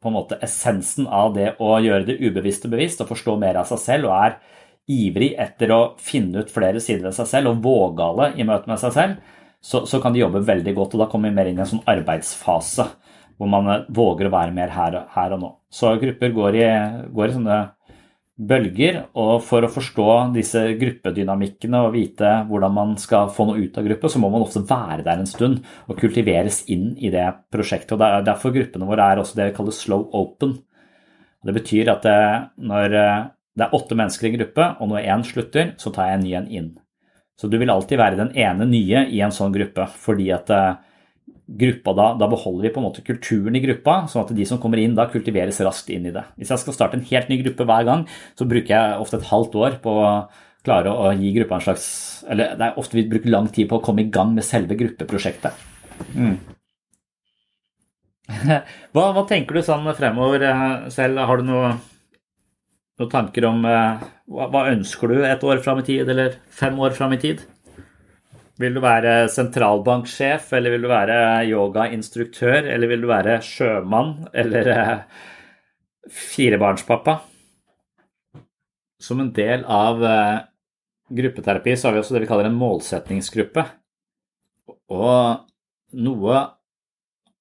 [0.00, 3.68] på en måte essensen av det å gjøre det ubevisste bevisst og forstå mer av
[3.68, 4.38] seg selv og er
[4.90, 8.80] ivrig etter å finne ut flere sider ved seg selv og vågale i møte med
[8.80, 10.96] seg selv, så, så, kan de jobbe veldig godt.
[10.96, 12.88] Og da kommer vi mer inn i en sånn arbeidsfase
[13.36, 15.50] hvor man våger å være mer her, her og nå.
[15.72, 16.64] Så grupper går i,
[17.12, 17.60] går i sånne
[18.40, 23.76] bølger, og for å forstå disse gruppedynamikkene og vite hvordan man skal få noe ut
[23.76, 27.26] av gruppe, så må man ofte være der en stund og kultiveres inn i det
[27.52, 27.96] prosjektet.
[27.98, 30.56] og Derfor gruppene våre er også det vi kaller slow open.
[31.44, 32.20] Det betyr at det,
[32.70, 33.26] når eh,
[33.56, 36.24] det er åtte mennesker i en gruppe, og når én slutter, så tar jeg en
[36.24, 36.70] ny en inn.
[37.40, 40.80] Så du vil alltid være den ene nye i en sånn gruppe, fordi at eh,
[41.50, 44.60] gruppa da, da beholder vi på en måte kulturen i gruppa, sånn at de som
[44.62, 46.22] kommer inn da kultiveres raskt inn i det.
[46.38, 48.06] Hvis jeg skal starte en helt ny gruppe hver gang,
[48.38, 50.12] så bruker jeg ofte et halvt år på å
[50.66, 51.84] klare å gi gruppa en slags
[52.30, 54.76] Eller det er ofte vi bruker lang tid på å komme i gang med selve
[54.78, 55.56] gruppeprosjektet.
[56.14, 56.36] Mm.
[58.94, 61.18] Hva, hva, tenker du sånn fremover eh, selv?
[61.26, 61.72] Har du noe
[63.00, 66.78] noen tanker om eh, hva, hva, ønsker du et år fram i tid, eller fem
[66.78, 67.42] år fram i tid?
[68.60, 74.70] Vil du være sentralbanksjef, eller vil du være yogainstruktør, eller vil du være sjømann, eller
[74.74, 75.24] eh,
[76.12, 77.16] firebarnspappa?
[79.00, 80.42] Som en del av eh,
[81.22, 83.64] gruppeterapi så har vi også det vi kaller en målsetningsgruppe.
[84.92, 85.46] Og
[86.04, 86.44] noe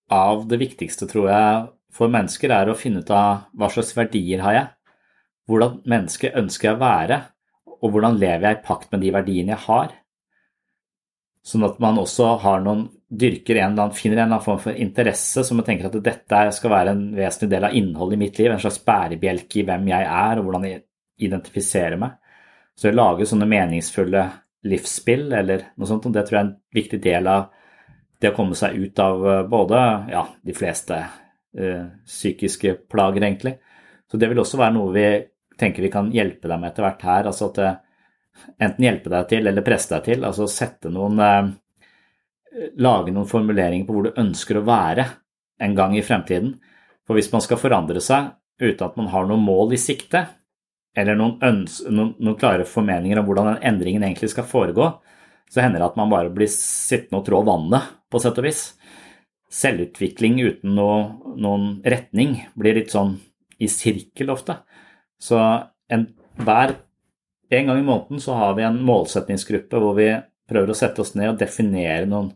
[0.10, 4.46] av det viktigste, tror jeg, for mennesker er å finne ut av hva slags verdier
[4.46, 4.68] har jeg
[5.50, 7.18] hvordan menneske ønsker jeg å være,
[7.80, 9.96] og hvordan lever jeg i pakt med de verdiene jeg har.
[11.46, 14.60] Sånn at man også har noen, dyrker en eller annen, finner en eller annen form
[14.62, 18.22] for interesse som man tenker at dette skal være en vesentlig del av innholdet i
[18.22, 20.84] mitt liv, en slags bærebjelke i hvem jeg er og hvordan jeg
[21.26, 22.20] identifiserer meg.
[22.78, 24.28] Så å lage sånne meningsfulle
[24.70, 27.50] livsspill eller noe sånt, det tror jeg er en viktig del av
[28.22, 29.82] det å komme seg ut av eh, både
[30.12, 33.56] ja, de fleste uh, psykiske plager, egentlig.
[34.12, 35.06] Så det vil også være noe vi
[35.60, 37.30] tenker vi kan hjelpe deg med etter hvert her.
[37.30, 37.78] altså at eh,
[38.60, 40.26] Enten hjelpe deg til eller presse deg til.
[40.28, 41.52] altså sette noen eh,
[42.82, 45.04] Lage noen formuleringer på hvor du ønsker å være
[45.62, 46.56] en gang i fremtiden.
[47.06, 50.26] For hvis man skal forandre seg uten at man har noen mål i sikte,
[50.98, 51.38] eller noen,
[51.94, 54.90] noen, noen klare formeninger om hvordan den endringen egentlig skal foregå,
[55.50, 58.64] så hender det at man bare blir sittende og trå vannet, på sett og vis.
[59.54, 61.00] Selvutvikling uten noe,
[61.38, 63.16] noen retning blir litt sånn
[63.62, 64.60] i sirkel ofte.
[65.22, 65.40] Så
[65.90, 66.06] en,
[66.38, 66.76] hver
[67.50, 70.10] en gang i måneden så har vi en målsetningsgruppe hvor vi
[70.50, 72.32] prøver å sette oss ned og definere noen,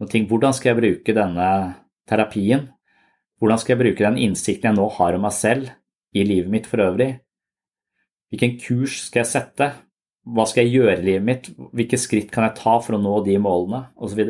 [0.00, 0.26] noen ting.
[0.30, 1.48] Hvordan skal jeg bruke denne
[2.10, 2.68] terapien?
[3.42, 5.70] Hvordan skal jeg bruke den innsikten jeg nå har om meg selv
[6.14, 7.16] i livet mitt for øvrig?
[8.30, 9.72] Hvilken kurs skal jeg sette?
[10.22, 11.48] Hva skal jeg gjøre i livet mitt?
[11.74, 13.88] Hvilke skritt kan jeg ta for å nå de målene?
[13.98, 14.22] Osv.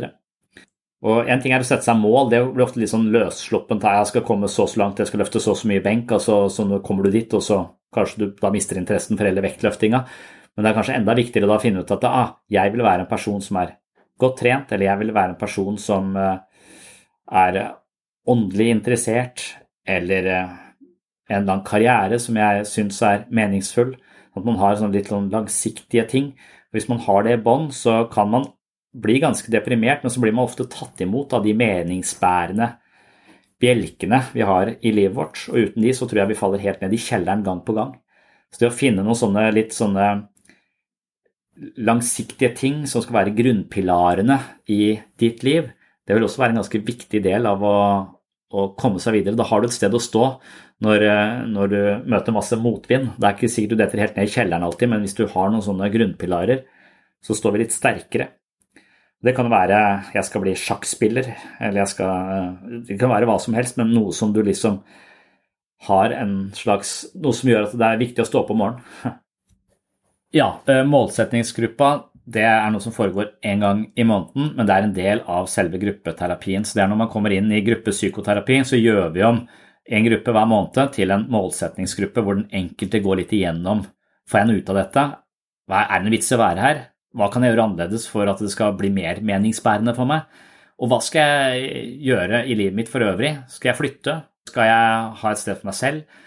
[1.02, 3.82] Og En ting er å sette seg mål, det blir ofte litt sånn løssluppent.
[3.82, 6.36] Jeg skal komme så så langt, jeg skal løfte så så mye benk, og så,
[6.46, 7.58] så kommer du dit, og så
[7.92, 10.04] kanskje du da mister interessen for hele vektløftinga.
[10.54, 13.04] Men det er kanskje enda viktigere da å finne ut at ah, jeg vil være
[13.04, 13.76] en person som er
[14.22, 16.38] godt trent, eller jeg vil være en person som uh,
[17.32, 17.60] er
[18.28, 19.46] åndelig interessert,
[19.88, 20.56] eller uh,
[21.32, 23.96] en lang karriere som jeg syns er meningsfull.
[24.36, 26.32] At man har sånn litt langsiktige ting.
[26.72, 28.46] Hvis man har det i bånd, så kan man
[28.92, 32.68] blir ganske deprimert, men så blir man ofte tatt imot av de meningsbærende
[33.62, 35.44] bjelkene vi har i livet vårt.
[35.50, 37.94] Og uten de så tror jeg vi faller helt ned i kjelleren gang på gang.
[38.52, 40.08] Så det å finne noen sånne litt sånne
[41.84, 44.38] langsiktige ting som skal være grunnpilarene
[44.72, 45.70] i ditt liv,
[46.02, 47.78] det vil også være en ganske viktig del av å,
[48.52, 49.38] å komme seg videre.
[49.38, 50.26] Da har du et sted å stå
[50.82, 51.06] når,
[51.52, 53.12] når, du møter masse motvind.
[53.16, 55.52] Det er ikke sikkert du detter helt ned i kjelleren alltid, men hvis du har
[55.52, 56.64] noen sånne grunnpilarer,
[57.22, 58.32] så står vi litt sterkere.
[59.22, 59.78] Det kan være
[60.16, 61.28] jeg skal bli sjakkspiller,
[61.62, 64.80] eller jeg skal Det kan være hva som helst, men noe som du liksom
[65.86, 69.18] har en slags Noe som gjør at det er viktig å stå opp om morgenen.
[70.32, 71.88] Ja, eh, målsettingsgruppa
[72.24, 75.48] det er noe som foregår én gang i måneden, men det er en del av
[75.50, 76.64] selve gruppeterapien.
[76.64, 79.42] Så det er når man kommer inn i gruppepsykoterapi, så gjør vi om
[79.82, 83.82] en gruppe hver måned til en målsetningsgruppe hvor den enkelte går litt igjennom.
[84.30, 85.06] Får jeg noe ut av dette?
[85.72, 86.82] Er det en vits i å være her?
[87.12, 90.28] Hva kan jeg gjøre annerledes for at det skal bli mer meningsbærende for meg?
[90.82, 93.34] Og hva skal jeg gjøre i livet mitt for øvrig?
[93.52, 94.14] Skal jeg flytte?
[94.48, 96.22] Skal jeg ha et sted for meg selv?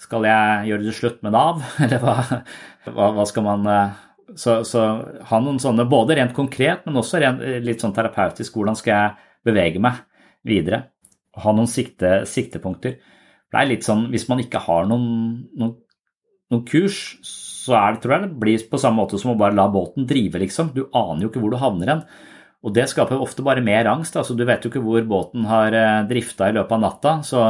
[0.00, 2.14] Skal jeg gjøre det slutt med Nav, eller hva,
[2.88, 3.98] hva, skal man eh,
[4.40, 4.86] så, så,
[5.28, 9.28] ha noen sånne, både rent konkret, men også rent, litt sånn terapeutisk, hvordan skal jeg
[9.50, 10.00] bevege meg
[10.48, 10.86] videre?
[11.40, 12.96] Ha noen sikte, siktepunkter.
[13.50, 15.06] Det er litt sånn, Hvis man ikke har noen,
[15.58, 15.76] noen,
[16.50, 17.02] noen kurs,
[17.60, 20.08] så er det, tror jeg det blir på samme måte som å bare la båten
[20.08, 20.72] drive, liksom.
[20.72, 22.02] Du aner jo ikke hvor du havner hen.
[22.64, 24.16] Og det skaper ofte bare mer angst.
[24.16, 27.14] altså Du vet jo ikke hvor båten har eh, drifta i løpet av natta.
[27.26, 27.44] så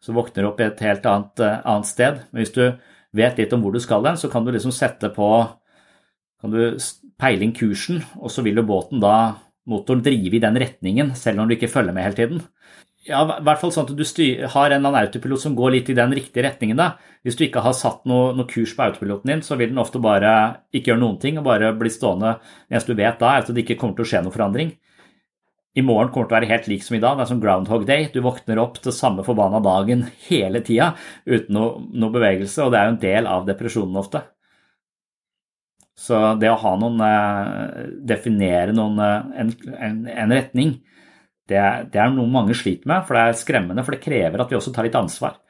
[0.00, 2.20] så våkner du opp i et helt annet, eh, annet, sted.
[2.30, 2.64] Men hvis du
[3.18, 5.28] vet litt om hvor du skal hen, så kan du liksom sette på
[6.38, 6.78] kan du
[7.18, 9.34] peile inn kursen, og så vil jo båten da,
[9.66, 12.44] motoren, drive i den retningen, selv om du ikke følger med hele tiden.
[13.08, 15.96] Ja, i hvert fall sånn at du styr, har en autopilot som går litt i
[15.96, 16.76] den riktige retningen.
[16.76, 16.90] da.
[17.24, 20.00] Hvis du ikke har satt noe, noe, kurs på autopiloten din, så vil den ofte
[20.02, 20.34] bare
[20.72, 22.36] ikke gjøre noen ting og bare bli stående.
[22.68, 24.76] Det eneste du vet da, er at det ikke kommer til å skje noen forandring
[25.78, 27.18] i morgen kommer til å være helt lik som i dag.
[27.18, 28.08] Det er som groundhog day.
[28.12, 30.92] Du våkner opp til samme forbanna dagen hele tida
[31.28, 34.24] uten noe, noe, bevegelse, og det er jo en del av depresjonen ofte.
[35.98, 40.76] Så det å ha noen eh, Definere noen, eh, en, en, en retning,
[41.48, 43.84] det det er, noe mange sliter med, for det er skremmende.
[43.86, 45.40] For det krever at vi også tar litt ansvar.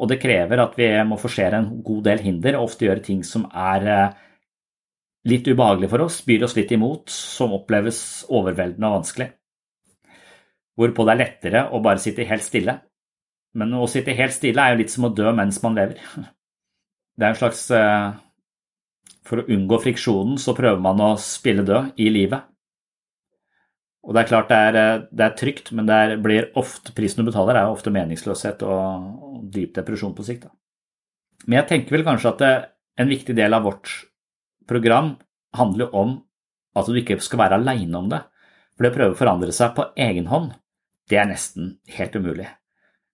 [0.00, 3.24] Og det krever at vi må forsere en god del hinder, og ofte gjøre ting
[3.26, 4.22] som er eh,
[5.28, 9.28] litt ubehagelig for oss, byr oss litt imot, som oppleves overveldende og vanskelig
[10.80, 12.78] hvorpå det er lettere å bare sitte helt stille.
[13.58, 16.00] Men å sitte helt stille er jo litt som å dø mens man lever.
[17.20, 18.12] Det er en slags eh,
[19.28, 22.46] For å unngå friksjonen så prøver man å spille død i livet.
[24.06, 25.90] Og det er klart det er, eh, det er trygt, men
[26.58, 30.48] ofte, prisen du betaler, er ofte meningsløshet og, og dyp depresjon på sikt.
[30.48, 30.54] Da.
[31.46, 32.54] Men jeg tenker vel kanskje at det,
[33.00, 33.92] en viktig del av vårt
[34.68, 35.14] program
[35.56, 36.18] handler om
[36.76, 38.20] at du ikke skal være aleine om det.
[38.76, 40.52] For det å prøve å forandre seg på egen hånd,
[41.10, 42.46] det er nesten helt umulig.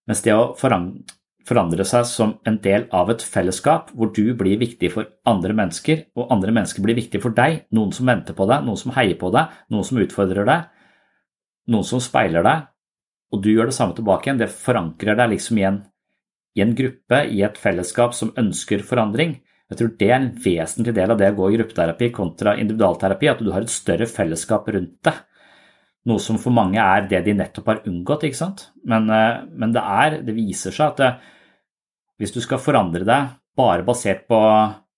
[0.06, 4.92] Mens det å forandre seg som en del av et fellesskap hvor du blir viktig
[4.94, 8.66] for andre mennesker, og andre mennesker blir viktig for deg, noen som venter på deg,
[8.66, 10.68] noen som heier på deg, noen som utfordrer deg,
[11.72, 12.66] noen som speiler deg,
[13.34, 15.80] og du gjør det samme tilbake igjen, det forankrer deg liksom igjen
[16.56, 19.40] i en gruppe, i et fellesskap som ønsker forandring.
[19.70, 23.28] Jeg tror det er en vesentlig del av det å gå i gruppeterapi kontra individualterapi,
[23.32, 25.24] at du har et større fellesskap rundt deg
[26.06, 28.26] noe som for mange er det de nettopp har unngått.
[28.28, 28.68] ikke sant?
[28.86, 31.10] Men, eh, men det, er, det viser seg at det,
[32.20, 34.38] hvis du skal forandre deg bare basert på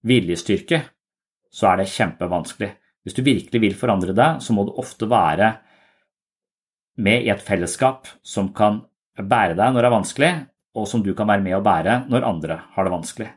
[0.08, 0.82] viljestyrke,
[1.50, 2.70] så er det kjempevanskelig.
[3.02, 5.54] Hvis du virkelig vil forandre deg, så må du ofte være
[6.98, 8.82] med i et fellesskap som kan
[9.18, 10.32] bære deg når det er vanskelig,
[10.78, 13.28] og som du kan være med å bære når andre har det vanskelig.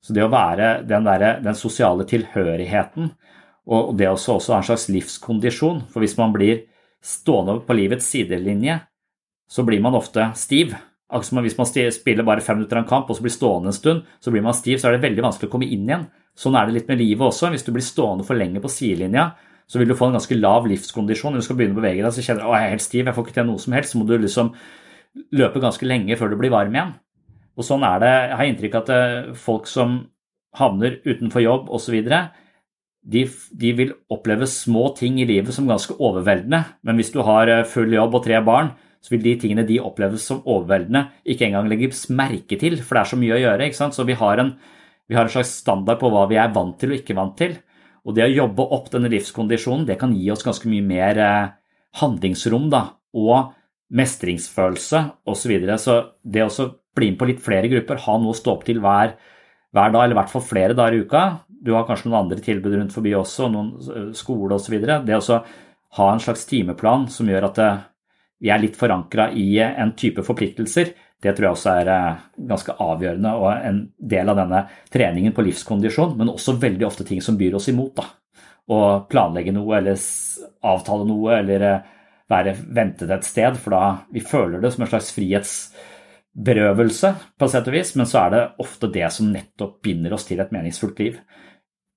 [0.00, 3.10] Så det å være den, der, den sosiale tilhørigheten,
[3.70, 6.62] og det også, også ha en slags livskondisjon For hvis man blir
[7.04, 8.78] stående på livets sidelinje,
[9.50, 10.72] så blir man ofte stiv.
[11.10, 13.76] Altså hvis man spiller bare fem minutter av en kamp og så blir stående en
[13.76, 16.08] stund, så blir man stiv, så er det veldig vanskelig å komme inn igjen.
[16.38, 17.50] Sånn er det litt med livet også.
[17.52, 19.30] Hvis du blir stående for lenge på sidelinja,
[19.70, 21.36] så vil du få en ganske lav livskondisjon.
[21.36, 23.04] Når du skal begynne å bevege deg, så kjenner du at jeg er helt stiv,
[23.06, 23.92] jeg får ikke til noe som helst.
[23.94, 24.50] Så må du liksom
[25.38, 26.96] løpe ganske lenge før du blir varm igjen.
[27.54, 28.10] Og sånn er det.
[28.10, 29.98] Jeg har inntrykk av at eh, folk som
[30.58, 31.98] havner utenfor jobb osv.,
[33.00, 33.22] de,
[33.56, 37.62] de, vil oppleve små ting i livet som ganske overveldende, men hvis du har eh,
[37.64, 41.70] full jobb og tre barn, så vil de tingene de oppleves som overveldende, ikke engang
[41.70, 43.70] legges merke til, for det er så mye å gjøre.
[43.70, 43.96] ikke sant?
[43.96, 44.52] Så vi har, en,
[45.08, 47.56] vi har en slags standard på hva vi er vant til og ikke vant til.
[48.06, 51.50] Og det å jobbe opp denne livskondisjonen, det kan gi oss ganske mye mer eh,
[52.00, 52.84] handlingsrom da,
[53.16, 53.52] og
[53.90, 55.42] mestringsfølelse osv.
[55.42, 55.76] Så, videre.
[55.82, 58.80] så det å bli med på litt flere grupper, ha noe å stå opp til
[58.82, 59.16] hver,
[59.74, 61.24] hver dag, eller i hvert fall flere dager i uka,
[61.60, 64.78] du har kanskje noen andre tilbud rundt forbi også, noen eh, skole osv.
[64.80, 65.40] Det å
[65.98, 67.86] ha en slags timeplan som gjør at eh,
[68.40, 71.90] vi er litt forankra i en type forpliktelser, det tror jeg også er
[72.48, 73.80] ganske avgjørende og en
[74.12, 74.60] del av denne
[74.92, 78.00] treningen på livskondisjon, men også veldig ofte ting som byr oss imot.
[78.00, 78.06] da.
[78.70, 78.78] Å
[79.10, 79.96] planlegge noe eller
[80.64, 81.66] avtale noe eller
[82.30, 83.84] være ventet et sted, for da
[84.14, 88.42] vi føler det som en slags frihetsberøvelse, på sett og vis, men så er det
[88.62, 91.20] ofte det som nettopp binder oss til et meningsfullt liv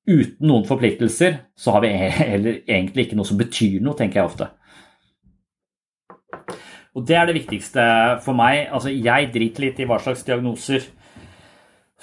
[0.03, 4.31] uten noen forpliktelser, så har vi heller egentlig ikke noe som betyr noe, tenker jeg
[4.31, 4.49] ofte.
[6.94, 7.84] Og det er det viktigste
[8.26, 8.68] for meg.
[8.70, 10.86] Altså, jeg driter litt i hva slags diagnoser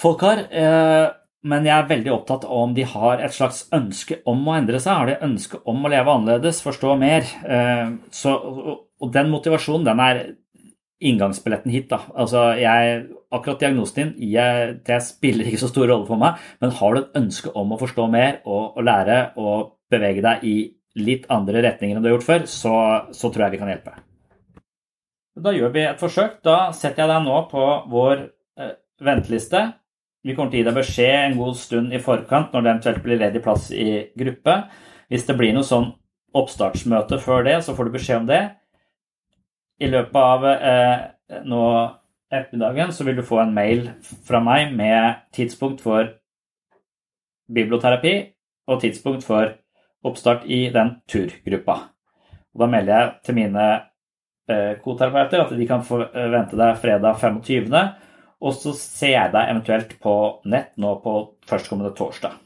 [0.01, 0.45] folk har.
[0.51, 1.07] Eh,
[1.51, 4.81] men jeg er veldig opptatt av om de har et slags ønske om å endre
[4.83, 4.99] seg.
[4.99, 7.25] Har de ønske om å leve annerledes, forstå mer?
[7.47, 8.35] Eh, så,
[9.01, 10.23] og den motivasjonen, den er
[11.01, 11.89] inngangsbilletten hit.
[11.93, 12.03] da.
[12.15, 16.75] Altså, jeg, Akkurat diagnosen din jeg, det spiller ikke så stor rolle for meg, men
[16.75, 20.55] har du et ønske om å forstå mer og, og lære og bevege deg i
[20.99, 22.77] litt andre retninger enn du har gjort før, så,
[23.15, 23.95] så tror jeg vi kan hjelpe.
[25.41, 26.41] Da gjør vi et forsøk.
[26.45, 28.27] Da setter jeg deg nå på vår
[28.61, 29.63] eh, venteliste.
[30.27, 33.05] Vi kommer til å gi deg beskjed en god stund i forkant når det eventuelt
[33.05, 33.89] blir ledig plass i
[34.21, 34.57] gruppe.
[35.09, 35.89] Hvis det blir noe sånn
[36.37, 38.43] oppstartsmøte før det, så får du beskjed om det.
[39.81, 41.07] I løpet av eh,
[41.49, 41.63] nå
[42.31, 43.89] ettermiddagen så vil du få en mail
[44.29, 46.13] fra meg med tidspunkt for
[47.51, 48.15] biblioterapi
[48.71, 49.57] og tidspunkt for
[50.07, 51.81] oppstart i den turgruppa.
[52.53, 53.67] Og da melder jeg til mine
[54.85, 57.75] koterapeuter at de kan forvente deg fredag 25.
[58.41, 60.15] Og så ser jeg deg eventuelt på
[60.49, 61.17] nett nå på
[61.49, 62.39] førstkommende torsdag.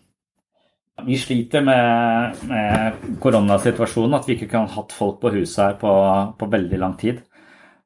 [1.02, 5.78] Vi sliter med, med koronasituasjonen, at vi ikke kan ha hatt folk på huset her
[5.81, 5.93] på,
[6.39, 7.18] på, veldig lang tid.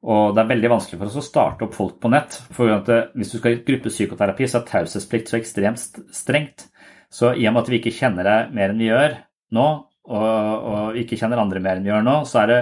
[0.05, 2.37] Og det er veldig vanskelig for oss å starte opp folk på nett.
[2.55, 2.69] For
[3.17, 6.67] hvis du skal i gruppepsykoterapi, så er taushetsplikt så ekstremt strengt.
[7.09, 9.17] Så i og med at vi ikke kjenner deg mer enn vi gjør
[9.57, 9.67] nå,
[10.09, 10.29] og,
[10.69, 12.59] og ikke kjenner andre mer enn vi gjør nå, så er det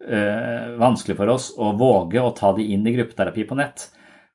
[0.00, 3.90] vanskelig for oss å våge å ta de inn i gruppeterapi på nett.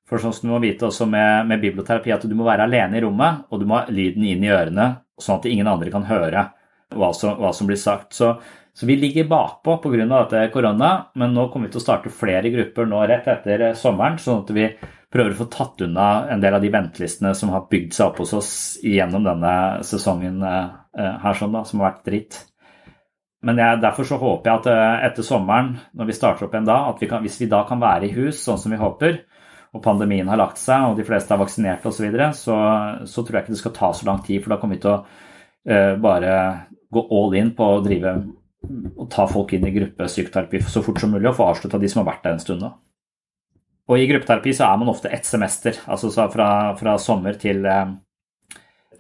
[0.06, 3.00] For sånn som du må vite også med, med, biblioterapi, at du må være alene
[3.00, 6.06] i rommet, og du må ha lyden inn i ørene, sånn at ingen andre kan
[6.06, 6.46] høre
[6.94, 8.14] hva som, hva som blir sagt.
[8.14, 8.36] Så,
[8.70, 10.06] så, vi ligger bakpå pga.
[10.06, 14.22] dette korona, men nå kommer vi til å starte flere grupper nå rett etter sommeren,
[14.22, 14.70] sånn at vi
[15.16, 18.22] prøver å få tatt unna en del av de ventelistene som har bygd seg opp
[18.22, 18.52] hos oss
[18.84, 19.56] gjennom denne
[19.88, 20.68] sesongen eh,
[21.24, 22.42] her, sånn da, som har vært dritt.
[23.45, 26.67] Men jeg, derfor så håper jeg at eh, etter sommeren, når vi starter opp igjen
[26.67, 29.19] da, at vi kan, hvis vi da kan være i hus sånn som vi håper,
[29.76, 32.55] og pandemien har lagt seg og de fleste er vaksinert osv., så, videre, så
[33.11, 34.41] så tror jeg ikke det skal ta så lang tid.
[34.41, 36.31] For da kommer vi til å uh, bare
[36.95, 38.15] gå all in på å drive
[38.95, 42.01] og ta folk inn i gruppepsykoterapi så fort som mulig og få avslutta de som
[42.01, 42.63] har vært der en stund.
[42.63, 42.72] nå.
[43.91, 46.49] Og i gruppeterapi så er man ofte ett semester, altså fra,
[46.80, 47.91] fra sommer til, uh,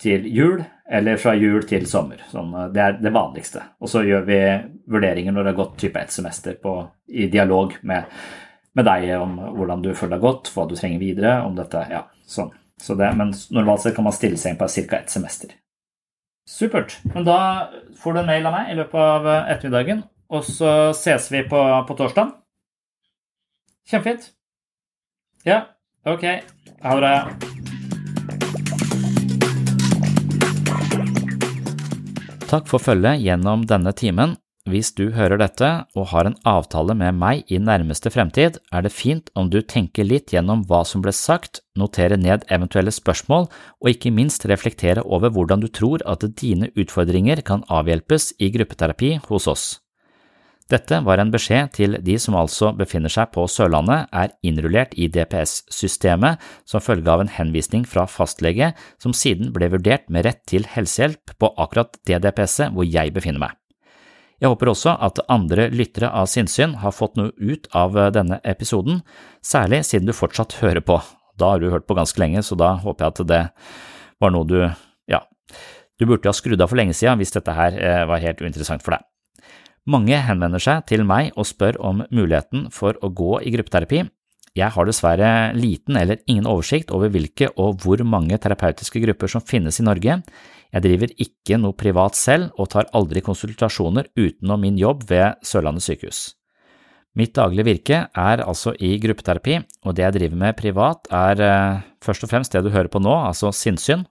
[0.01, 0.59] til, jul,
[0.91, 2.21] eller fra jul til sommer.
[2.29, 3.63] Sånn, det er det vanligste.
[3.81, 4.39] Og så gjør vi
[4.91, 6.77] vurderinger når det har gått type ett semester på,
[7.09, 8.09] i dialog med
[8.75, 12.03] med deg om hvordan du føler deg godt, hva du trenger videre, om dette, ja,
[12.27, 12.51] sånn.
[12.81, 14.99] Så det, men normalt sett kan man stille seg inn på ca.
[14.99, 15.53] ett semester.
[16.45, 16.97] Supert.
[17.13, 17.37] Men da
[18.01, 21.63] får du en mail av meg i løpet av ettermiddagen, og så ses vi på,
[21.87, 22.35] på torsdag.
[23.87, 24.33] Kjempefint.
[25.47, 25.63] Ja,
[26.03, 26.27] ok.
[26.83, 27.84] Ha det.
[32.45, 34.35] Takk for følget gjennom denne timen.
[34.69, 38.93] Hvis du hører dette og har en avtale med meg i nærmeste fremtid, er det
[38.93, 43.91] fint om du tenker litt gjennom hva som ble sagt, noterer ned eventuelle spørsmål og
[43.91, 49.49] ikke minst reflektere over hvordan du tror at dine utfordringer kan avhjelpes i gruppeterapi hos
[49.49, 49.65] oss.
[50.65, 55.05] Dette var en beskjed til de som altså befinner seg på Sørlandet, er innrullert i
[55.13, 60.65] DPS-systemet som følge av en henvisning fra fastlege som siden ble vurdert med rett til
[60.71, 63.53] helsehjelp på akkurat det DPS-et hvor jeg befinner meg.
[64.41, 68.41] Jeg håper også at andre lyttere av sinnssyn har fått noe ut av eh, denne
[68.43, 69.03] episoden,
[69.45, 70.97] særlig siden du fortsatt hører på.
[71.39, 73.43] Da har du hørt på ganske lenge, så da håper jeg at det
[74.19, 74.59] var noe du,
[75.13, 75.21] ja,
[76.01, 78.83] du burde ha skrudd av for lenge siden hvis dette her eh, var helt uinteressant
[78.83, 79.05] for deg.
[79.85, 83.99] Mange henvender seg til meg og spør om muligheten for å gå i gruppeterapi.
[84.55, 89.43] Jeg har dessverre liten eller ingen oversikt over hvilke og hvor mange terapeutiske grupper som
[89.43, 90.15] finnes i Norge.
[90.73, 95.85] Jeg driver ikke noe privat selv og tar aldri konsultasjoner utenom min jobb ved Sørlandet
[95.85, 96.23] sykehus.
[97.15, 101.83] Mitt daglige virke er altså i gruppeterapi, og det jeg driver med privat er eh,
[102.03, 104.03] først og fremst det du hører på nå, altså sinnssyn.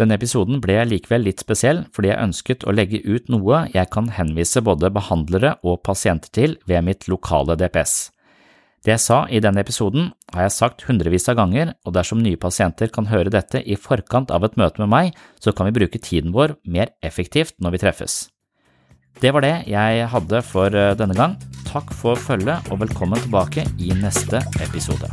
[0.00, 4.08] Denne episoden ble likevel litt spesiell fordi jeg ønsket å legge ut noe jeg kan
[4.16, 8.08] henvise både behandlere og pasienter til ved mitt lokale DPS.
[8.82, 12.40] Det jeg sa i denne episoden, har jeg sagt hundrevis av ganger, og dersom nye
[12.40, 16.02] pasienter kan høre dette i forkant av et møte med meg, så kan vi bruke
[16.02, 18.16] tiden vår mer effektivt når vi treffes.
[19.22, 21.36] Det var det jeg hadde for eh, denne gang.
[21.68, 25.12] Takk for følget, og velkommen tilbake i neste episode.